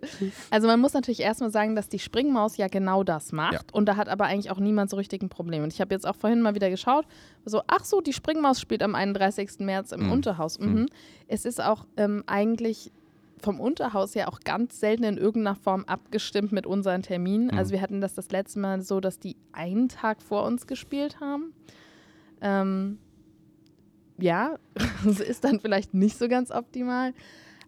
[0.50, 3.60] Also man muss natürlich erstmal sagen, dass die Springmaus ja genau das macht Ja.
[3.74, 5.64] und da hat aber eigentlich auch niemand so richtig ein Problem.
[5.64, 7.06] Und ich habe jetzt auch vorhin mal wieder geschaut,
[7.44, 9.60] so, ach so, die Springmaus spielt am 31.
[9.60, 10.12] März im Mhm.
[10.14, 10.58] Unterhaus.
[10.60, 10.88] Mhm.
[11.28, 12.92] Es ist auch ähm, eigentlich
[13.42, 17.48] vom Unterhaus ja auch ganz selten in irgendeiner Form abgestimmt mit unseren Terminen.
[17.48, 17.58] Mhm.
[17.58, 21.20] Also wir hatten das das letzte Mal so, dass die einen Tag vor uns gespielt
[21.20, 21.54] haben.
[22.42, 23.00] Ähm,
[24.18, 24.58] ja,
[25.06, 27.14] das ist dann vielleicht nicht so ganz optimal.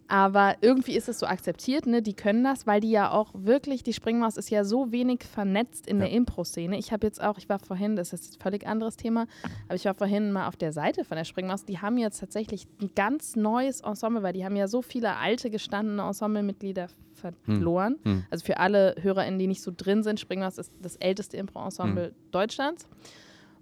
[0.06, 2.02] Aber irgendwie ist es so akzeptiert, ne?
[2.02, 5.86] Die können das, weil die ja auch wirklich, die Springmaus ist ja so wenig vernetzt
[5.86, 6.04] in Ja.
[6.04, 6.76] der Impro-Szene.
[6.78, 9.26] Ich habe jetzt auch, ich war vorhin, das ist ein völlig anderes Thema,
[9.66, 11.64] aber ich war vorhin mal auf der Seite von der Springmaus.
[11.64, 15.48] Die haben jetzt tatsächlich ein ganz neues Ensemble, weil die haben ja so viele alte,
[15.48, 17.96] gestandene Ensemblemitglieder verloren.
[18.02, 18.24] Hm.
[18.30, 22.86] Also für alle HörerInnen, die nicht so drin sind, Springmaus ist das älteste Impro-Ensemble Deutschlands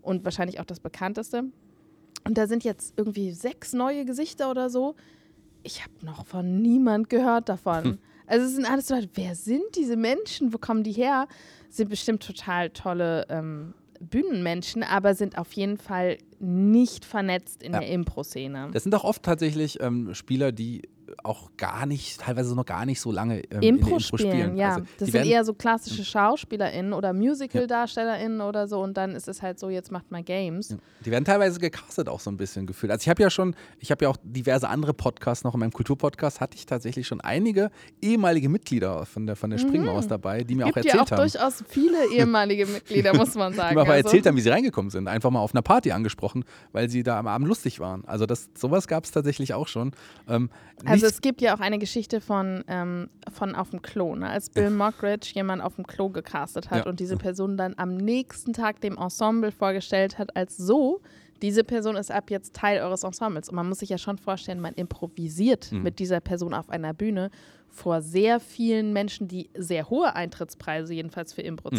[0.00, 1.44] und wahrscheinlich auch das bekannteste.
[2.26, 4.96] Und da sind jetzt irgendwie sechs neue Gesichter oder so.
[5.62, 7.98] Ich habe noch von niemand gehört davon.
[8.26, 10.52] Also es sind alles so, wer sind diese Menschen?
[10.52, 11.26] Wo kommen die her?
[11.68, 17.80] Sind bestimmt total tolle ähm, Bühnenmenschen, aber sind auf jeden Fall nicht vernetzt in Ja.
[17.80, 18.70] der Impro-Szene.
[18.72, 20.82] Das sind auch oft tatsächlich ähm, Spieler, die
[21.24, 24.32] auch gar nicht, teilweise noch gar nicht so lange ähm, in der Impro Impro spielen,
[24.32, 24.56] spielen.
[24.56, 24.68] ja.
[24.76, 29.42] Also, das sind eher so klassische SchauspielerInnen oder Musical-DarstellerInnen oder so und dann ist es
[29.42, 30.76] halt so, jetzt macht mal Games.
[31.04, 32.90] Die werden teilweise gecastet auch so ein bisschen gefühlt.
[32.92, 35.72] Also ich habe ja schon, ich habe ja auch diverse andere Podcasts noch in meinem
[35.72, 40.54] Kulturpodcast, hatte ich tatsächlich schon einige ehemalige Mitglieder von der, von der Springmaus dabei, die
[40.54, 40.74] mir auch Mhm.
[40.74, 41.30] Gibt erzählt ja auch haben.
[41.30, 43.70] durchaus viele ehemalige Mitglieder, muss man sagen.
[43.70, 44.06] Die mir auch also.
[44.08, 45.06] erzählt haben, wie sie reingekommen sind.
[45.08, 48.04] Einfach mal auf einer Party angesprochen, weil sie da am Abend lustig waren.
[48.06, 49.92] Also das, sowas gab es tatsächlich auch schon.
[50.28, 50.50] Ähm,
[50.84, 54.28] Also es gibt ja auch eine Geschichte von, ähm, von auf dem Klo, ne?
[54.30, 56.90] als Bill Mockridge jemand auf dem Klo gecastet hat Ja.
[56.90, 61.02] und diese Person dann am nächsten Tag dem Ensemble vorgestellt hat, als so,
[61.42, 63.48] diese Person ist ab jetzt Teil eures Ensembles.
[63.50, 65.82] Und man muss sich ja schon vorstellen, man improvisiert Mhm.
[65.82, 67.30] mit dieser Person auf einer Bühne
[67.68, 71.76] vor sehr vielen Menschen, die sehr hohe Eintrittspreise jedenfalls für Impro Mhm.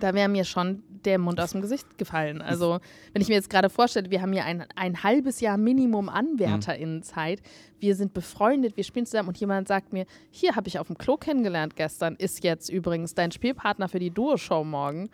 [0.00, 2.40] Da wäre mir schon der Mund aus dem Gesicht gefallen.
[2.40, 2.80] Also,
[3.12, 7.40] wenn ich mir jetzt gerade vorstelle, wir haben hier ein, ein halbes Jahr Minimum AnwärterInnenzeit.
[7.78, 10.96] Wir sind befreundet, wir spielen zusammen und jemand sagt mir, hier habe ich auf dem
[10.96, 15.10] Klo kennengelernt gestern, ist jetzt übrigens dein Spielpartner für die Duo-Show morgen.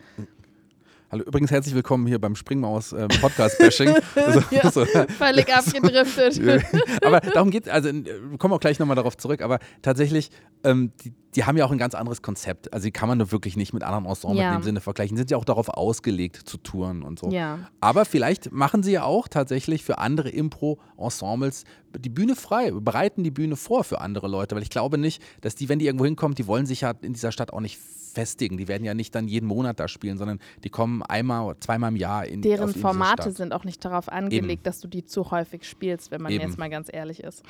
[1.11, 3.93] Hallo, übrigens herzlich willkommen hier beim Springmaus äh, Podcast-Bashing.
[4.15, 4.85] Also, Ja, so,
[5.17, 6.37] völlig abgedriftet.
[6.37, 6.59] Ja.
[7.05, 10.31] aber darum geht also äh, wir kommen auch gleich nochmal darauf zurück, aber tatsächlich,
[10.63, 12.71] ähm, die, die haben ja auch ein ganz anderes Konzept.
[12.73, 14.53] Also die kann man nur wirklich nicht mit anderen Ensembles Ja.
[14.53, 15.17] in dem Sinne vergleichen.
[15.17, 17.29] Sind ja auch darauf ausgelegt zu touren und so.
[17.29, 17.59] Ja.
[17.81, 21.65] Aber vielleicht machen sie ja auch tatsächlich für andere Impro-Ensembles
[21.99, 25.55] die Bühne frei, bereiten die Bühne vor für andere Leute, weil ich glaube nicht, dass
[25.55, 27.77] die, wenn die irgendwo hinkommen, die wollen sich ja in dieser Stadt auch nicht
[28.11, 28.57] festigen.
[28.57, 31.89] Die werden ja nicht dann jeden Monat da spielen, sondern die kommen einmal oder zweimal
[31.91, 34.63] im Jahr in Deren in diese Formate sind auch nicht darauf angelegt, Eben.
[34.63, 36.43] dass du die zu häufig spielst, wenn man Eben.
[36.47, 37.43] jetzt mal ganz ehrlich ist.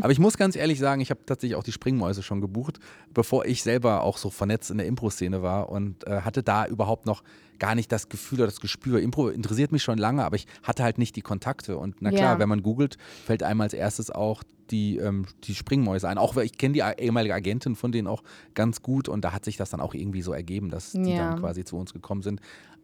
[0.00, 2.78] Aber ich muss ganz ehrlich sagen, ich habe tatsächlich auch die Springmäuse schon gebucht,
[3.12, 7.06] bevor ich selber auch so vernetzt in der Impro-Szene war und äh, hatte da überhaupt
[7.06, 7.22] noch
[7.58, 9.00] gar nicht das Gefühl oder das Gespür.
[9.00, 11.78] Impro interessiert mich schon lange, aber ich hatte halt nicht die Kontakte.
[11.78, 12.38] Und na klar, Ja.
[12.38, 16.18] wenn man googelt, fällt einem als erstes auch die, ähm, die Springmäuse ein.
[16.18, 18.22] Auch weil ich kenne die ehemalige Agentin von denen auch
[18.54, 21.30] ganz gut und da hat sich das dann auch irgendwie so ergeben, dass die Ja.
[21.30, 22.40] dann quasi zu uns gekommen sind.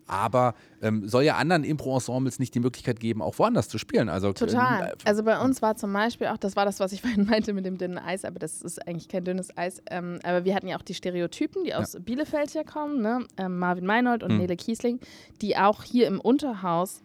[0.06, 4.08] Aber ähm, soll ja anderen Impro-Ensembles nicht die Möglichkeit geben, auch woanders zu spielen.
[4.08, 4.88] Also, Total.
[4.88, 7.52] äh, Also bei uns war zum Beispiel auch, das war das, was ich vorhin meinte
[7.52, 9.80] mit dem dünnen Eis, aber das ist eigentlich kein dünnes Eis.
[9.88, 13.24] Ähm, aber wir hatten ja auch die Stereotypen, die aus Bielefeld hier kommen, ne?
[13.36, 14.38] ähm, Marvin Meinold und Hm.
[14.38, 14.98] Nele Kiesling,
[15.42, 17.02] die auch hier im Unterhaus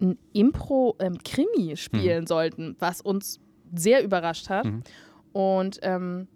[0.00, 3.40] ein Impro-Krimi spielen sollten, was uns
[3.74, 4.66] sehr überrascht hat.
[4.66, 4.82] Mhm.
[5.32, 6.28] Und ähm,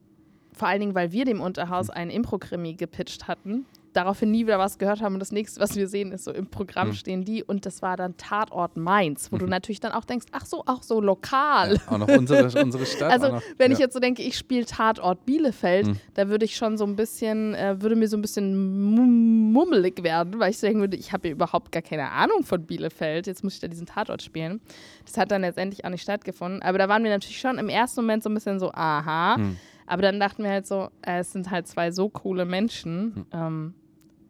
[0.53, 1.95] vor allen Dingen, weil wir dem Unterhaus Hm.
[1.95, 5.89] einen Impro-Krimi gepitcht hatten, daraufhin nie wieder was gehört haben und das nächste, was wir
[5.89, 6.93] sehen, ist so im Programm Mhm.
[6.95, 10.47] stehen die und das war dann Tatort Mainz, wo du natürlich dann auch denkst, ach
[10.47, 11.79] so, auch so lokal.
[11.89, 13.11] auch noch unsere, unsere Stadt.
[13.13, 13.75] Also noch, wenn ja.
[13.77, 15.97] ich jetzt so denke, ich spiele Tatort Bielefeld, Mhm.
[16.15, 18.55] da würde ich schon so ein bisschen, äh, würde mir so ein bisschen
[18.95, 22.45] mum- mummelig werden, weil ich so denken würde, ich habe ja überhaupt gar keine Ahnung
[22.45, 24.61] von Bielefeld, jetzt muss ich da diesen Tatort spielen.
[25.05, 28.01] Das hat dann letztendlich auch nicht stattgefunden, aber da waren wir natürlich schon im ersten
[28.03, 29.57] Moment so ein bisschen so, aha, Mhm.
[29.87, 33.27] aber dann dachten wir halt so, äh, es sind halt zwei so coole Menschen, Hm.
[33.33, 33.75] ähm,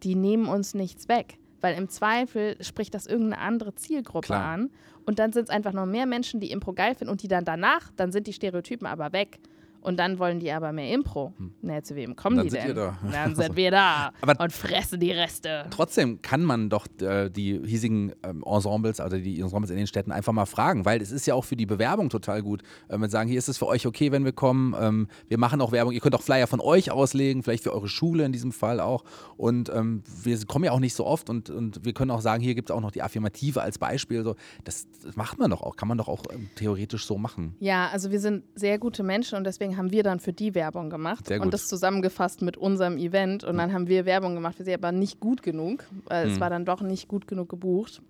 [0.03, 1.37] die nehmen uns nichts weg.
[1.61, 4.53] Weil im Zweifel spricht das irgendeine andere Zielgruppe Klar.
[4.53, 4.71] an.
[5.05, 7.45] Und dann sind es einfach noch mehr Menschen, die Impro geil finden und die dann
[7.45, 9.39] danach, dann sind die Stereotypen aber weg.
[9.81, 11.33] Und dann wollen die aber mehr Impro.
[11.61, 12.75] Na, zu wem kommen Dann die sind denn?
[12.75, 12.97] da.
[13.11, 15.65] Dann sind wir da Aber- und fressen die Reste.
[15.71, 20.11] Trotzdem kann man doch äh, die hiesigen ähm, Ensembles, also die Ensembles in den Städten,
[20.11, 22.61] einfach mal fragen, weil es ist ja auch für die Bewerbung total gut.
[22.87, 24.75] Äh, wenn sagen, hier ist es für euch okay, wenn wir kommen.
[24.79, 25.93] Ähm, wir machen auch Werbung.
[25.93, 29.03] Ihr könnt auch Flyer von euch auslegen, vielleicht für eure Schule in diesem Fall auch.
[29.37, 32.43] Und ähm, wir kommen ja auch nicht so oft und, und wir können auch sagen,
[32.43, 34.23] hier gibt es auch noch die Affirmative als Beispiel.
[34.23, 37.55] So, das, das macht man doch auch, kann man doch auch ähm, theoretisch so machen.
[37.59, 40.89] Ja, also wir sind sehr gute Menschen und deswegen haben wir dann für die Werbung
[40.89, 44.73] gemacht und das zusammengefasst mit unserem Event und dann haben wir Werbung gemacht für sie,
[44.73, 46.39] aber nicht gut genug, weil es Mhm.
[46.39, 48.01] war dann doch nicht gut genug gebucht.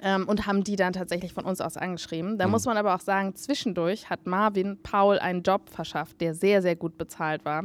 [0.00, 2.38] Ähm, und haben die dann tatsächlich von uns aus angeschrieben.
[2.38, 2.52] Da Mhm.
[2.52, 6.76] muss man aber auch sagen, zwischendurch hat Marvin Paul einen Job verschafft, der sehr, sehr
[6.76, 7.64] gut bezahlt war.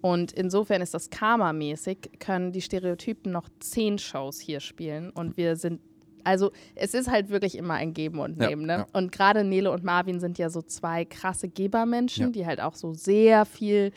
[0.00, 5.10] Und insofern ist das Karma-mäßig, können die Stereotypen noch zehn Shows hier spielen.
[5.10, 5.80] Und wir sind,
[6.24, 8.66] also es ist halt wirklich immer ein Geben und Ja, Nehmen.
[8.66, 8.72] Ne?
[8.72, 8.86] ja.
[8.92, 12.30] Und gerade Nele und Marvin sind ja so zwei krasse Gebermenschen, Ja.
[12.30, 13.92] die halt auch so sehr viel.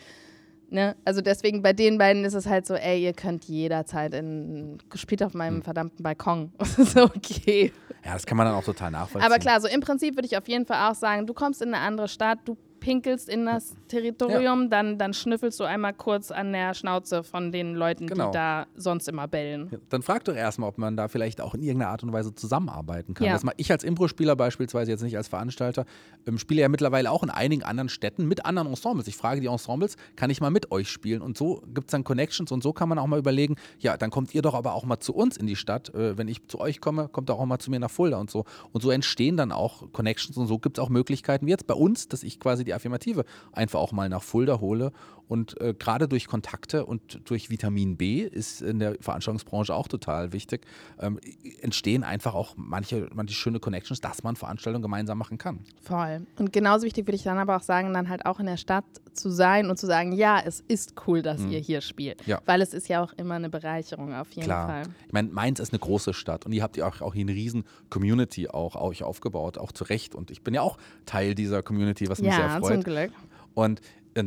[0.70, 0.96] Ne?
[1.04, 5.22] Also deswegen bei den beiden ist es halt so, ey, ihr könnt jederzeit in, spielt
[5.22, 5.62] auf meinem Hm.
[5.62, 6.52] verdammten Balkon.
[6.58, 7.72] Das ist okay.
[8.04, 9.30] Ja, das kann man dann auch total nachvollziehen.
[9.30, 11.72] Aber klar, so im Prinzip würde ich auf jeden Fall auch sagen, du kommst in
[11.72, 16.52] eine andere Stadt, du pinkelst in das Territorium, dann, dann schnüffelst du einmal kurz an
[16.52, 18.26] der Schnauze von den Leuten, Genau.
[18.30, 19.68] die da sonst immer bellen.
[19.70, 22.34] Ja, Dann frag doch erstmal, ob man da vielleicht auch in irgendeiner Art und Weise
[22.34, 23.26] zusammenarbeiten kann.
[23.26, 23.32] Ja.
[23.32, 25.86] Das mache ich als Impro-Spieler beispielsweise, jetzt nicht als Veranstalter,
[26.26, 29.08] ähm, spiele ja mittlerweile auch in einigen anderen Städten mit anderen Ensembles.
[29.08, 31.22] Ich frage die Ensembles, kann ich mal mit euch spielen?
[31.22, 34.10] Und so gibt es dann Connections und so kann man auch mal überlegen, ja, dann
[34.10, 35.94] kommt ihr doch aber auch mal zu uns in die Stadt.
[35.94, 38.44] Äh, wenn ich zu euch komme, kommt auch mal zu mir nach Fulda und so.
[38.72, 41.74] Und so entstehen dann auch Connections und so gibt es auch Möglichkeiten, wie jetzt bei
[41.74, 44.92] uns, dass ich quasi die die Affirmative einfach auch mal nach Fulda hole.
[45.26, 50.34] Und äh, gerade durch Kontakte und durch Vitamin B ist in der Veranstaltungsbranche auch total
[50.34, 50.66] wichtig,
[51.00, 51.18] ähm,
[51.62, 55.60] entstehen einfach auch manche, manche schöne Connections, dass man Veranstaltungen gemeinsam machen kann.
[55.82, 56.26] Voll.
[56.38, 58.84] Und genauso wichtig würde ich dann aber auch sagen, dann halt auch in der Stadt
[59.14, 62.26] zu sein und zu sagen, ja, es ist cool, dass ihr hier spielt.
[62.26, 62.40] Ja.
[62.44, 64.68] Weil es ist ja auch immer eine Bereicherung auf jeden Klar.
[64.68, 64.82] Fall.
[65.06, 67.32] Ich meine, Mainz ist eine große Stadt und ihr habt ja auch, auch hier eine
[67.32, 70.14] riesen Community auch euch aufgebaut, auch zu Recht.
[70.14, 72.74] Und ich bin ja auch Teil dieser Community, was mich sehr Ja, freut.
[72.74, 73.10] zum Glück.
[73.54, 73.80] Und
[74.14, 74.24] äh,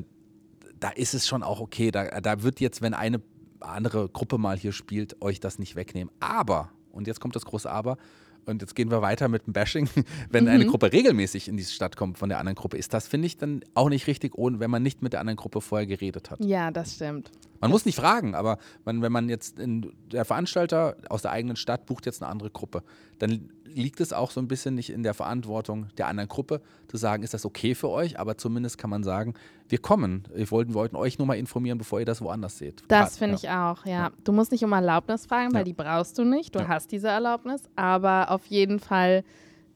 [0.80, 1.92] da ist es schon auch okay.
[1.92, 3.22] Da, da wird jetzt, wenn eine
[3.60, 6.14] andere Gruppe mal hier spielt, euch das nicht wegnehmen.
[6.20, 7.98] Aber, und jetzt kommt das große Aber,
[8.46, 9.90] und jetzt gehen wir weiter mit dem Bashing.
[10.30, 13.28] Wenn eine Gruppe regelmäßig in diese Stadt kommt von der anderen Gruppe, ist das, finde
[13.28, 16.32] ich, dann auch nicht richtig, ohne, wenn man nicht mit der anderen Gruppe vorher geredet
[16.32, 16.40] hat.
[16.40, 17.30] Ja, das stimmt.
[17.60, 21.56] Man muss nicht fragen, aber man, wenn man jetzt in, der Veranstalter aus der eigenen
[21.56, 22.84] Stadt bucht jetzt eine andere Gruppe,
[23.20, 26.98] dann liegt es auch so ein bisschen nicht in der Verantwortung der anderen Gruppe zu
[26.98, 29.34] sagen, ist das okay für euch, aber zumindest kann man sagen,
[29.70, 30.24] wir kommen.
[30.34, 32.84] Wir wollten, wollten euch nur mal informieren, bevor ihr das woanders seht.
[32.88, 33.40] Das finde ja.
[33.42, 34.12] ich auch, ja.
[34.24, 35.66] Du musst nicht um Erlaubnis fragen, weil Ja.
[35.66, 36.56] die brauchst du nicht.
[36.56, 36.68] Du Ja.
[36.68, 39.24] hast diese Erlaubnis, aber auf jeden Fall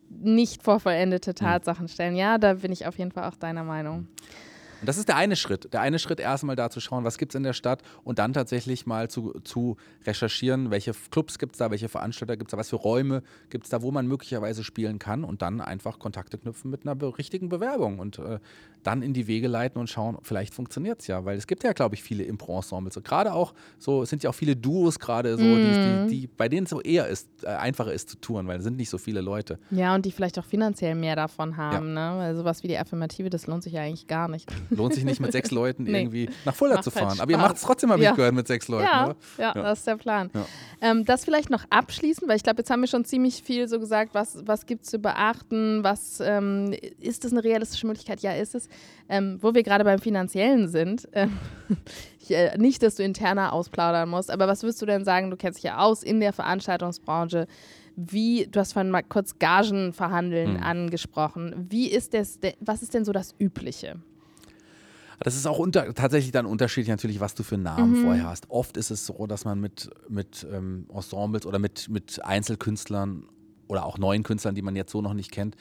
[0.09, 2.15] nicht vor vollendete Tatsachen stellen.
[2.15, 4.07] Ja, da bin ich auf jeden Fall auch deiner Meinung.
[4.81, 5.71] Und das ist der eine Schritt.
[5.73, 8.33] Der eine Schritt erstmal da zu schauen, was gibt es in der Stadt und dann
[8.33, 12.57] tatsächlich mal zu, zu recherchieren, welche Clubs gibt es da, welche Veranstalter gibt es da,
[12.57, 16.37] was für Räume gibt es da, wo man möglicherweise spielen kann und dann einfach Kontakte
[16.37, 18.39] knüpfen mit einer be richtigen Bewerbung und äh,
[18.83, 21.73] dann in die Wege leiten und schauen, vielleicht funktioniert es ja, weil es gibt ja,
[21.73, 22.99] glaube ich, viele Impro-Ensembles.
[23.03, 26.49] Gerade auch so, es sind ja auch viele Duos gerade so, die, die, die, bei
[26.49, 28.97] denen es so eher ist, äh, einfacher ist zu touren, weil es sind nicht so
[28.97, 29.59] viele Leute.
[29.69, 32.13] Ja, und die vielleicht auch finanziell mehr davon haben, ne?
[32.17, 34.51] Weil sowas wie die Affirmative, das lohnt sich ja eigentlich gar nicht.
[34.71, 35.99] Lohnt sich nicht mit sechs Leuten Nee.
[36.01, 37.19] irgendwie nach Fulda Macht zu halt fahren.
[37.19, 37.47] Aber ihr Spaß.
[37.47, 38.09] macht es trotzdem, habe Ja.
[38.11, 39.15] ich gehört, mit sechs Leuten, Ja, oder?
[39.37, 39.61] ja, Ja.
[39.63, 40.31] das ist der Plan.
[40.81, 43.79] Ähm, das vielleicht noch abschließend, weil ich glaube, jetzt haben wir schon ziemlich viel so
[43.79, 48.21] gesagt, was, was gibt es zu beachten, was ähm, ist das eine realistische Möglichkeit?
[48.21, 48.67] Ja, ist es.
[49.09, 51.37] Ähm, wo wir gerade beim Finanziellen sind, ähm,
[52.21, 55.37] ich, äh, nicht, dass du interner ausplaudern musst, aber was würdest du denn sagen, du
[55.37, 57.47] kennst dich ja aus in der Veranstaltungsbranche,
[57.97, 60.63] wie, du hast vorhin mal kurz Gagen verhandeln Mhm.
[60.63, 63.97] angesprochen, wie ist das, was ist denn so das Übliche?
[65.23, 67.95] Das ist auch unter, tatsächlich dann unterschiedlich natürlich, was du für Namen Mhm.
[67.95, 68.49] vorher hast.
[68.49, 73.27] Oft ist es so, dass man mit, mit ähm, Ensembles oder mit, mit Einzelkünstlern
[73.67, 75.55] oder auch neuen Künstlern, die man jetzt so noch nicht kennt,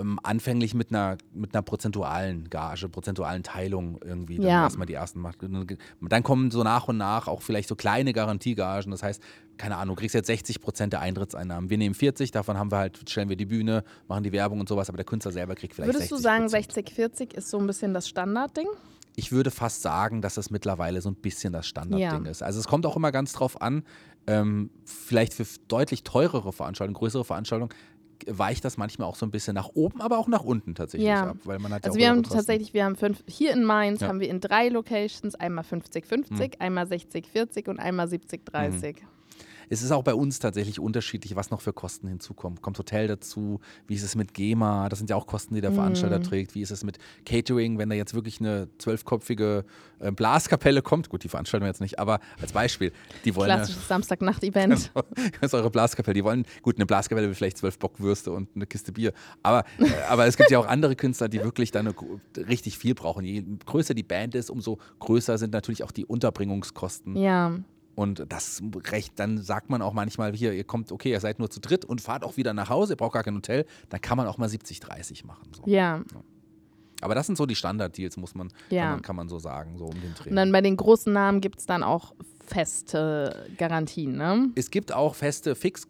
[0.00, 4.62] ähm, anfänglich mit einer, mit einer prozentualen Gage, prozentualen Teilung irgendwie dann Ja.
[4.64, 5.38] erstmal die ersten macht.
[5.42, 8.90] Dann kommen so nach und nach auch vielleicht so kleine Garantiegagen.
[8.90, 9.22] Das heißt,
[9.58, 11.68] keine Ahnung, du kriegst jetzt 60 Prozent der Eintrittseinnahmen.
[11.70, 14.68] Wir nehmen 40, davon haben wir halt, stellen wir die Bühne, machen die Werbung und
[14.68, 17.66] sowas, aber der Künstler selber kriegt vielleicht Würdest 60 du sagen, 60-40 ist so ein
[17.66, 18.66] bisschen das Standardding?
[19.16, 22.30] ich würde fast sagen, dass das mittlerweile so ein bisschen das Standardding Ja.
[22.30, 22.42] ist.
[22.42, 23.82] Also es kommt auch immer ganz drauf an,
[24.26, 27.74] ähm, vielleicht für deutlich teurere Veranstaltungen, größere Veranstaltungen,
[28.28, 31.30] weicht das manchmal auch so ein bisschen nach oben, aber auch nach unten tatsächlich Ja.
[31.30, 31.36] ab.
[31.44, 34.08] Weil man hat Also ja wir haben tatsächlich, wir haben fünf, hier in Mainz Ja.
[34.08, 36.60] haben wir in drei Locations einmal 50-50, Hm.
[36.60, 38.96] einmal 60-40 und einmal 70-30.
[39.72, 42.60] Es ist auch bei uns tatsächlich unterschiedlich, was noch für Kosten hinzukommen.
[42.60, 43.60] Kommt Hotel dazu?
[43.86, 44.88] Wie ist es mit GEMA?
[44.88, 46.24] Das sind ja auch Kosten, die der Veranstalter Mhm.
[46.24, 46.54] trägt.
[46.56, 49.64] Wie ist es mit Catering, wenn da jetzt wirklich eine zwölfköpfige
[50.00, 51.08] äh, Blaskapelle kommt?
[51.08, 52.92] Gut, die veranstalten wir jetzt nicht, aber als Beispiel,
[53.24, 54.90] die wollen Klassisches Samstagnacht-Event.
[55.40, 56.14] Das ist eure Blaskapelle.
[56.14, 59.12] Die wollen, gut, eine Blaskapelle will vielleicht zwölf Bockwürste und eine Kiste Bier.
[59.42, 61.94] Aber, äh, aber es gibt ja auch andere Künstler, die wirklich dann
[62.36, 63.24] richtig viel brauchen.
[63.24, 67.16] Je größer die Band ist, umso größer sind natürlich auch die Unterbringungskosten.
[67.16, 67.54] Ja,
[67.96, 71.50] Und das recht, dann sagt man auch manchmal, hier, ihr kommt, okay, ihr seid nur
[71.50, 74.16] zu dritt und fahrt auch wieder nach Hause, ihr braucht gar kein Hotel, dann kann
[74.16, 75.48] man auch mal 70-30 machen.
[75.54, 75.62] So.
[75.66, 76.02] ja.
[77.02, 78.82] Aber das sind so die Standarddeals, muss man, Ja.
[78.82, 80.28] kann man, kann man so sagen, so um den Dreh.
[80.30, 82.14] Und dann bei den großen Namen gibt es dann auch
[82.46, 84.50] feste Garantien, ne?
[84.54, 85.86] Es gibt auch feste Fix,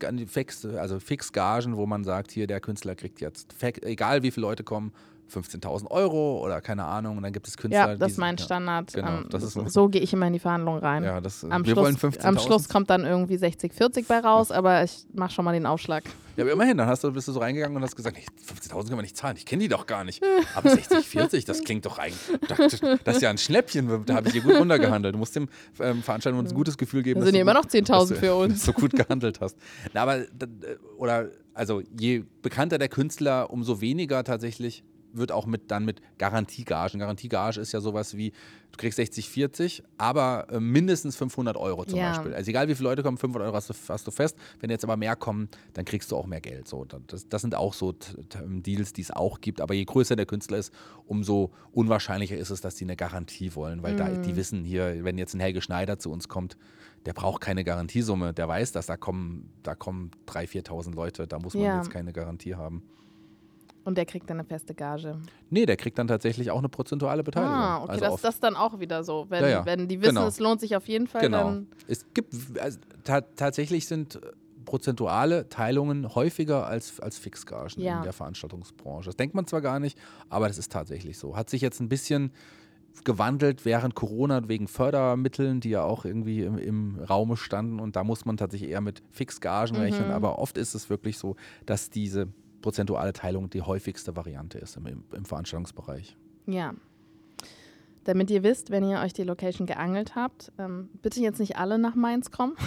[0.65, 4.93] also Fixgagen, wo man sagt, hier der Künstler kriegt jetzt, egal wie viele Leute kommen,
[5.33, 7.17] 15.000 Euro oder keine Ahnung.
[7.19, 8.93] Und dann gibt es Künstler, Ja, das die ist mein Standard.
[8.93, 9.69] Genau, Ähm, das ist so so.
[9.69, 11.05] so gehe ich immer in die Verhandlungen rein.
[11.05, 12.25] Ja, das, Am, wir wollen Schluss, 15.000.
[12.25, 16.05] am Schluss kommt dann irgendwie 60-40 bei raus, aber ich mache schon mal den Aufschlag.
[16.37, 18.25] Ja, aber immerhin, dann hast du, bist du so reingegangen und hast gesagt, nee,
[18.71, 20.23] 15.000 können wir nicht zahlen, ich kenne die doch gar nicht.
[20.55, 24.29] Aber 60, 40, das klingt doch eigentlich, das, das ist ja ein Schnäppchen, da habe
[24.29, 25.15] ich hier gut runtergehandelt.
[25.15, 25.49] Du musst dem
[25.81, 28.09] ähm, Veranstalter ein gutes Gefühl geben, Da dass sind du ja immer noch 10.000 dass
[28.09, 28.65] du- für uns.
[28.65, 29.57] dass du gut gehandelt hast.
[29.93, 30.23] Na, aber,
[30.97, 37.01] oder, also je bekannter der Künstler, umso weniger tatsächlich wird auch mit dann mit Garantiegagen.
[37.01, 38.31] Garantiegage ist ja sowas wie,
[38.73, 42.09] du kriegst 60, 40, aber äh, mindestens 500 Euro zum Ja.
[42.11, 42.35] Beispiel.
[42.35, 44.37] Also egal wie viele Leute kommen, 500 Euro hast du, hast du fest.
[44.61, 46.69] Wenn jetzt aber mehr kommen, dann kriegst du auch mehr Geld.
[46.69, 47.95] So, das, das sind auch so
[48.45, 49.61] Deals, die es auch gibt.
[49.61, 50.73] Aber je größer der Künstler ist,
[51.07, 53.83] umso unwahrscheinlicher ist es, dass die eine Garantie wollen.
[53.83, 54.23] Weil da, Mhm.
[54.23, 56.57] die wissen hier, wenn jetzt ein Helge Schneider zu uns kommt,
[57.07, 58.35] der braucht keine Garantiesumme.
[58.35, 61.27] Der weiß, dass da kommen, da kommen 3.000, 4.000 Leute.
[61.27, 61.77] Da muss man Ja.
[61.77, 62.83] jetzt keine Garantie haben.
[63.85, 65.17] Und der kriegt dann eine feste Gage.
[65.49, 67.55] Nee, der kriegt dann tatsächlich auch eine prozentuale Beteiligung.
[67.55, 69.27] Ah, okay, also das ist das dann auch wieder so.
[69.31, 70.27] Wenn, Ja, ja, wenn die wissen, genau.
[70.27, 71.45] es lohnt sich auf jeden Fall, Genau.
[71.45, 71.67] dann.
[71.89, 74.21] Es gibt, also, ta tatsächlich sind äh,
[74.67, 77.99] prozentuale Teilungen häufiger als, als Fixgagen Ja.
[77.99, 79.07] in der Veranstaltungsbranche.
[79.07, 81.35] Das denkt man zwar gar nicht, aber das ist tatsächlich so.
[81.37, 82.33] Hat sich jetzt ein bisschen
[83.05, 88.05] gewandelt während Corona wegen Fördermitteln, die ja auch irgendwie im, im Raume standen und da
[88.05, 90.13] muss man tatsächlich eher mit Fixgagen rechnen, Mhm.
[90.15, 92.29] aber oft ist es wirklich so, dass diese
[92.61, 96.17] prozentuale Teilung die häufigste Variante ist im, im, Veranstaltungsbereich.
[96.47, 96.75] Ja.
[98.05, 101.79] Damit ihr wisst, wenn ihr euch die Location geangelt habt, ähm, bitte jetzt nicht alle
[101.79, 102.55] nach Mainz kommen.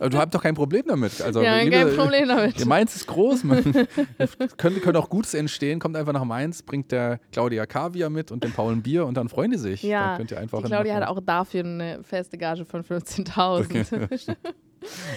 [0.00, 1.20] Du hast doch kein Problem damit.
[1.20, 2.64] Also, ja, liebe- kein Problem damit.
[2.66, 3.44] Mainz ist groß.
[3.44, 3.62] Man,
[4.56, 5.78] könnte, könnte auch Gutes entstehen.
[5.78, 9.16] Kommt einfach nach Mainz, bringt der Claudia Kaviar mit und den Paul ein Bier und
[9.16, 9.82] dann freuen die sich.
[9.82, 14.36] Ja, dann könnt ihr einfach Die Claudia hat auch dafür eine feste Gage von 15.000.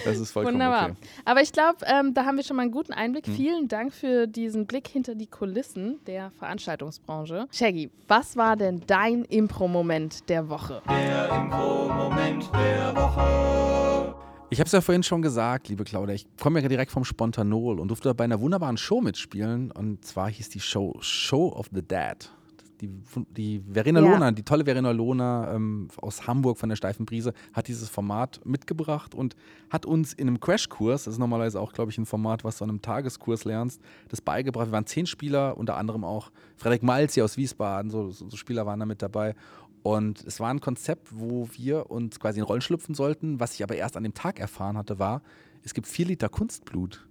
[0.04, 0.90] Das ist vollkommen Wunderbar.
[0.90, 0.94] okay.
[1.24, 3.26] Aber ich glaube, ähm, da haben wir schon mal einen guten Einblick.
[3.26, 3.34] Hm.
[3.34, 7.46] Vielen Dank für diesen Blick hinter die Kulissen der Veranstaltungsbranche.
[7.50, 10.82] Shaggy, was war denn dein Impro-Moment der Woche?
[10.88, 14.14] Der Impro-Moment der Woche.
[14.50, 17.78] Ich habe es ja vorhin schon gesagt, liebe Claudia, ich komme ja direkt vom Spontanol
[17.78, 19.70] und durfte bei einer wunderbaren Show mitspielen.
[19.70, 22.30] Und zwar hieß die Show Show of the Dead.
[22.80, 22.88] Die,
[23.36, 24.12] die Verena Ja.
[24.12, 28.40] Lohner, die tolle Verena Lohner ähm, aus Hamburg von der Steifen Brise, hat dieses Format
[28.44, 29.34] mitgebracht und
[29.70, 32.64] hat uns in einem Crashkurs, das ist normalerweise auch, glaube ich, ein Format, was du
[32.64, 34.68] an einem Tageskurs lernst, das beigebracht.
[34.68, 38.66] Wir waren zehn Spieler, unter anderem auch Frederik Malzi aus Wiesbaden, so, so, so Spieler
[38.66, 39.34] waren da mit dabei.
[39.82, 43.40] Und es war ein Konzept, wo wir uns quasi in Rollen schlüpfen sollten.
[43.40, 45.22] Was ich aber erst an dem Tag erfahren hatte, war,
[45.62, 47.06] es gibt vier Liter Kunstblut.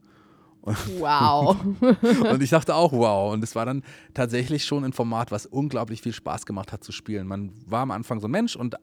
[0.98, 1.58] Wow.
[2.32, 3.34] Und ich dachte auch, wow.
[3.34, 6.92] Und es war dann tatsächlich schon ein Format, was unglaublich viel Spaß gemacht hat zu
[6.92, 7.28] spielen.
[7.28, 8.76] Man war am Anfang so ein Mensch und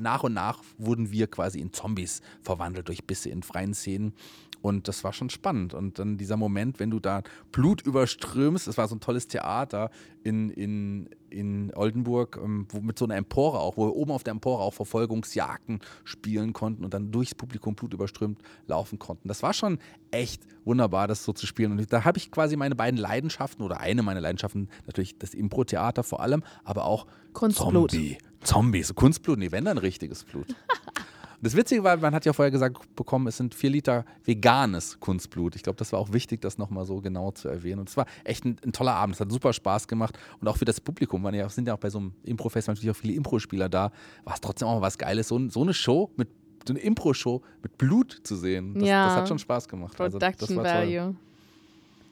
[0.00, 4.14] nach und nach wurden wir quasi in Zombies verwandelt durch Bisse in freien Szenen.
[4.62, 5.74] Und das war schon spannend.
[5.74, 9.90] Und dann dieser Moment, wenn du da Blut überströmst, es war so ein tolles Theater
[10.22, 14.22] in, in, in Oldenburg, ähm, wo mit so einer Empore auch, wo wir oben auf
[14.22, 19.26] der Empore auch Verfolgungsjagden spielen konnten und dann durchs Publikum Blut überströmt laufen konnten.
[19.26, 19.78] Das war schon
[20.12, 21.72] echt wunderbar, das so zu spielen.
[21.72, 26.04] Und da habe ich quasi meine beiden Leidenschaften oder eine meiner Leidenschaften, natürlich das Impro-Theater
[26.04, 27.90] vor allem, aber auch Kunstblut.
[27.90, 28.18] Zombie.
[28.42, 30.54] Zombies, Kunstblut, nee, wenn dann richtiges Blut.
[31.42, 35.56] Das Witzige war, man hat ja vorher gesagt bekommen, es sind vier Liter veganes Kunstblut.
[35.56, 37.80] Ich glaube, das war auch wichtig, das nochmal so genau zu erwähnen.
[37.80, 39.16] Und es war echt ein, ein toller Abend.
[39.16, 40.16] Es hat super Spaß gemacht.
[40.40, 42.90] Und auch für das Publikum, waren ja, sind ja auch bei so einem Impro-Fest natürlich
[42.90, 43.90] auch viele Impro-Spieler da,
[44.24, 46.28] war es trotzdem auch mal was Geiles, so, so eine Show mit
[46.66, 48.74] so eine Impro-Show mit Blut zu sehen.
[48.74, 49.06] Das, Ja.
[49.06, 50.00] das hat schon Spaß gemacht.
[50.00, 50.94] Also, das Production war toll.
[50.94, 51.16] Value.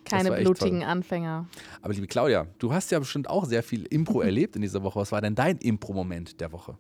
[0.05, 1.47] Keine blutigen Anfänger.
[1.83, 4.99] Aber liebe Claudia, du hast ja bestimmt auch sehr viel Impro erlebt in dieser Woche.
[4.99, 6.77] Was war denn dein Impro-Moment der Woche?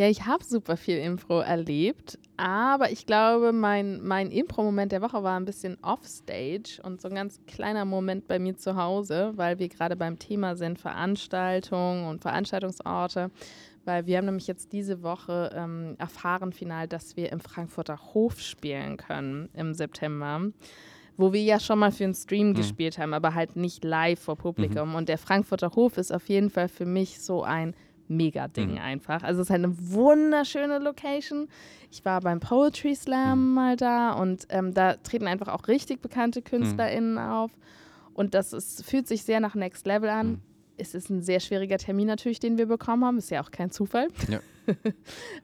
[0.00, 5.22] Ja, ich habe super viel Impro erlebt, aber ich glaube, mein, mein Impro-Moment der Woche
[5.22, 9.58] war ein bisschen offstage und so ein ganz kleiner Moment bei mir zu Hause, weil
[9.58, 13.30] wir gerade beim Thema sind, Veranstaltungen und Veranstaltungsorte.
[13.84, 18.40] Weil wir haben nämlich jetzt diese Woche ähm, erfahren final, dass wir im Frankfurter Hof
[18.40, 20.50] spielen können im September.
[21.18, 24.36] Wo wir ja schon mal für einen Stream gespielt haben, aber halt nicht live vor
[24.36, 24.94] Publikum.
[24.94, 27.74] Und der Frankfurter Hof ist auf jeden Fall für mich so ein
[28.10, 29.22] Mega-Ding einfach.
[29.22, 31.48] Also es ist halt eine wunderschöne Location.
[31.90, 36.42] Ich war beim Poetry Slam mal da und ähm, da treten einfach auch richtig bekannte
[36.42, 37.50] KünstlerInnen auf.
[38.14, 40.42] Und das ist, fühlt sich sehr nach Next Level an.
[40.76, 43.18] Es ist ein sehr schwieriger Termin natürlich, den wir bekommen haben.
[43.18, 44.08] Ist ja auch kein Zufall.
[44.28, 44.40] Ja.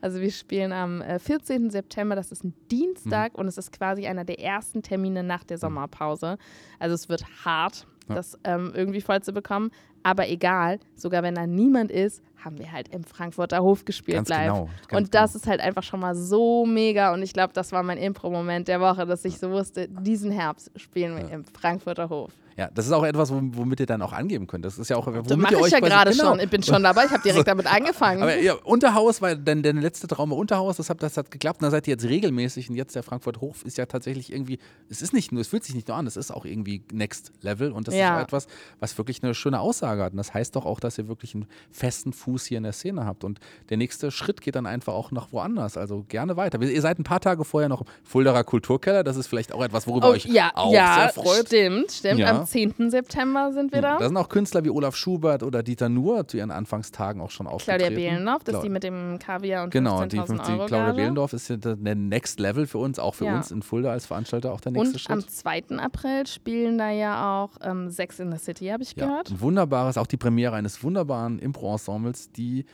[0.01, 1.71] Also wir spielen am äh, 14.
[1.71, 5.59] September, das ist ein Dienstag und es ist quasi einer der ersten Termine nach der
[5.59, 6.39] Sommerpause.
[6.79, 8.15] Also es wird hart, Ja.
[8.15, 9.71] das ähm, irgendwie voll zu bekommen.
[10.05, 14.29] Aber egal, sogar wenn da niemand ist, haben wir halt im Frankfurter Hof gespielt Ganz
[14.31, 14.53] live.
[14.53, 17.13] genau, und das ist halt einfach schon mal so mega.
[17.13, 20.71] Und ich glaube, das war mein Impro-Moment der Woche, dass ich so wusste, diesen Herbst
[20.81, 22.33] spielen wir im Frankfurter Hof.
[22.57, 24.65] Ja, das ist auch etwas, womit ihr dann auch angeben könnt.
[24.65, 26.25] Das ist ja auch, womit Das mache ihr ich euch ja gerade genau.
[26.31, 26.41] schon.
[26.41, 28.23] Ich bin schon dabei, ich habe direkt damit angefangen.
[28.23, 31.61] Aber ja, Unterhaus, weil denn der letzte Traum war Unterhaus, das hat, das hat geklappt.
[31.61, 32.71] Und da seid ihr jetzt regelmäßig.
[32.71, 35.65] Und jetzt der Frankfurt Hof ist ja tatsächlich irgendwie, es ist nicht nur, es fühlt
[35.65, 37.73] sich nicht nur an, es ist auch irgendwie Next Level.
[37.73, 38.15] Und das Ja.
[38.15, 38.47] ist auch etwas,
[38.81, 40.13] was wirklich eine schöne Aussage hat.
[40.13, 43.05] Und das heißt doch auch, dass ihr wirklich einen festen Fuß hier in der Szene
[43.05, 43.23] habt.
[43.25, 43.39] Und
[43.69, 45.77] der nächste Schritt geht dann einfach auch nach woanders.
[45.77, 46.59] Also gerne weiter.
[46.63, 49.05] Ihr seid ein paar Tage vorher noch im Fuldaer Kulturkeller.
[49.05, 51.47] Das ist vielleicht auch etwas, worüber Oh, euch ja, auch ja, sehr freut.
[51.49, 52.19] stimmt, stimmt.
[52.21, 52.31] Ja.
[52.41, 52.91] Am 10.
[52.91, 53.99] September sind wir da.
[53.99, 57.47] Da sind auch Künstler wie Olaf Schubert oder Dieter Nuhr zu ihren Anfangstagen auch schon
[57.47, 57.79] aufgetreten.
[57.95, 60.93] Claudia Behlendorf, das ist die mit dem Kaviar und Genau, die, 15.000 die Euro Claudia.
[60.93, 63.37] Behlendorf ist ja der Next Level für uns, auch für Ja.
[63.37, 65.31] uns in Fulda als Veranstalter auch der nächste Und am Schritt.
[65.31, 65.79] 2.
[65.79, 69.31] April spielen da ja auch ähm, Sex in the City, habe ich Ja, gehört.
[69.31, 72.65] ein wunderbares, auch die Premiere eines wunderbaren Impro-Ensembles, die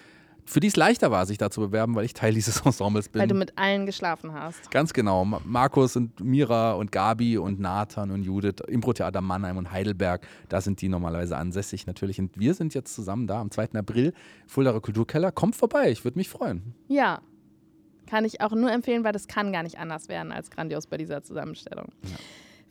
[0.45, 3.20] für die es leichter war, sich da zu bewerben, weil ich Teil dieses Ensembles bin.
[3.22, 4.70] Weil du mit allen geschlafen hast.
[4.70, 5.24] Ganz genau.
[5.24, 10.61] Ma- Markus und Mira und Gabi und Nathan und Judith, Impro-Theater Mannheim und Heidelberg, da
[10.61, 12.18] sind die normalerweise ansässig natürlich.
[12.20, 13.70] Und wir sind jetzt zusammen da am 2.
[13.74, 14.12] April,
[14.47, 15.30] Fuldaer Kulturkeller.
[15.32, 16.74] Kommt vorbei, ich würde mich freuen.
[16.88, 17.20] Ja.
[18.09, 20.99] Kann ich auch nur empfehlen, weil das kann gar nicht anders werden als grandios bei
[20.99, 21.86] dieser Zusammenstellung.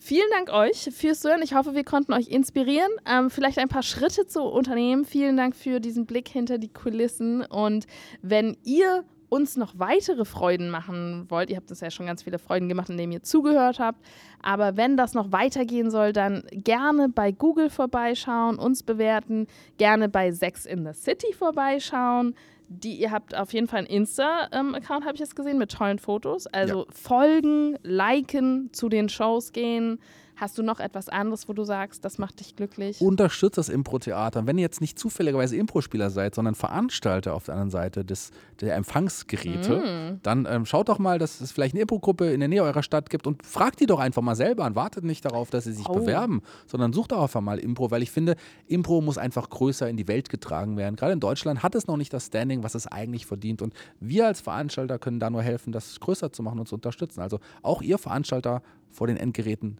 [0.03, 1.43] Vielen Dank euch fürs Zuhören.
[1.43, 5.05] Ich hoffe, wir konnten euch inspirieren, ähm, vielleicht ein paar Schritte zu unternehmen.
[5.05, 7.45] Vielen Dank für diesen Blick hinter die Kulissen.
[7.45, 7.85] Und
[8.23, 12.39] wenn ihr uns noch weitere Freuden machen wollt, ihr habt uns ja schon ganz viele
[12.39, 14.03] Freuden gemacht, indem ihr zugehört habt,
[14.41, 19.45] aber wenn das noch weitergehen soll, dann gerne bei Google vorbeischauen, uns bewerten,
[19.77, 22.33] gerne bei Sex in the City vorbeischauen.
[22.73, 26.47] Die, ihr habt auf jeden Fall einen Insta-Account, habe ich jetzt gesehen, mit tollen Fotos.
[26.47, 29.99] Also folgen, liken, zu den Shows gehen.
[30.41, 32.99] Hast du noch etwas anderes, wo du sagst, das macht dich glücklich?
[32.99, 34.39] Unterstützt das Impro-Theater.
[34.39, 38.31] Und Wenn ihr jetzt nicht zufälligerweise Impro-Spieler seid, sondern Veranstalter auf der anderen Seite des,
[38.59, 42.63] der Empfangsgeräte, dann ähm, schaut doch mal, dass es vielleicht eine Impro-Gruppe in der Nähe
[42.63, 45.65] eurer Stadt gibt und fragt die doch einfach mal selber und wartet nicht darauf, dass
[45.65, 45.93] sie sich Oh.
[45.93, 48.35] bewerben, sondern sucht auch einfach mal Impro, weil ich finde,
[48.65, 50.95] Impro muss einfach größer in die Welt getragen werden.
[50.95, 53.61] Gerade in Deutschland hat es noch nicht das Standing, was es eigentlich verdient.
[53.61, 57.21] Und wir als Veranstalter können da nur helfen, das größer zu machen und zu unterstützen.
[57.21, 59.77] Also auch ihr Veranstalter vor den Endgeräten,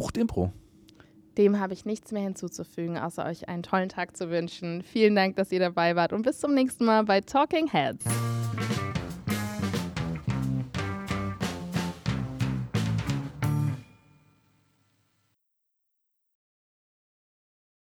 [0.00, 0.50] bucht Impro.
[1.36, 4.82] Dem habe ich nichts mehr hinzuzufügen, außer euch einen tollen Tag zu wünschen.
[4.82, 8.04] Vielen Dank, dass ihr dabei wart und bis zum nächsten Mal bei Talking Heads.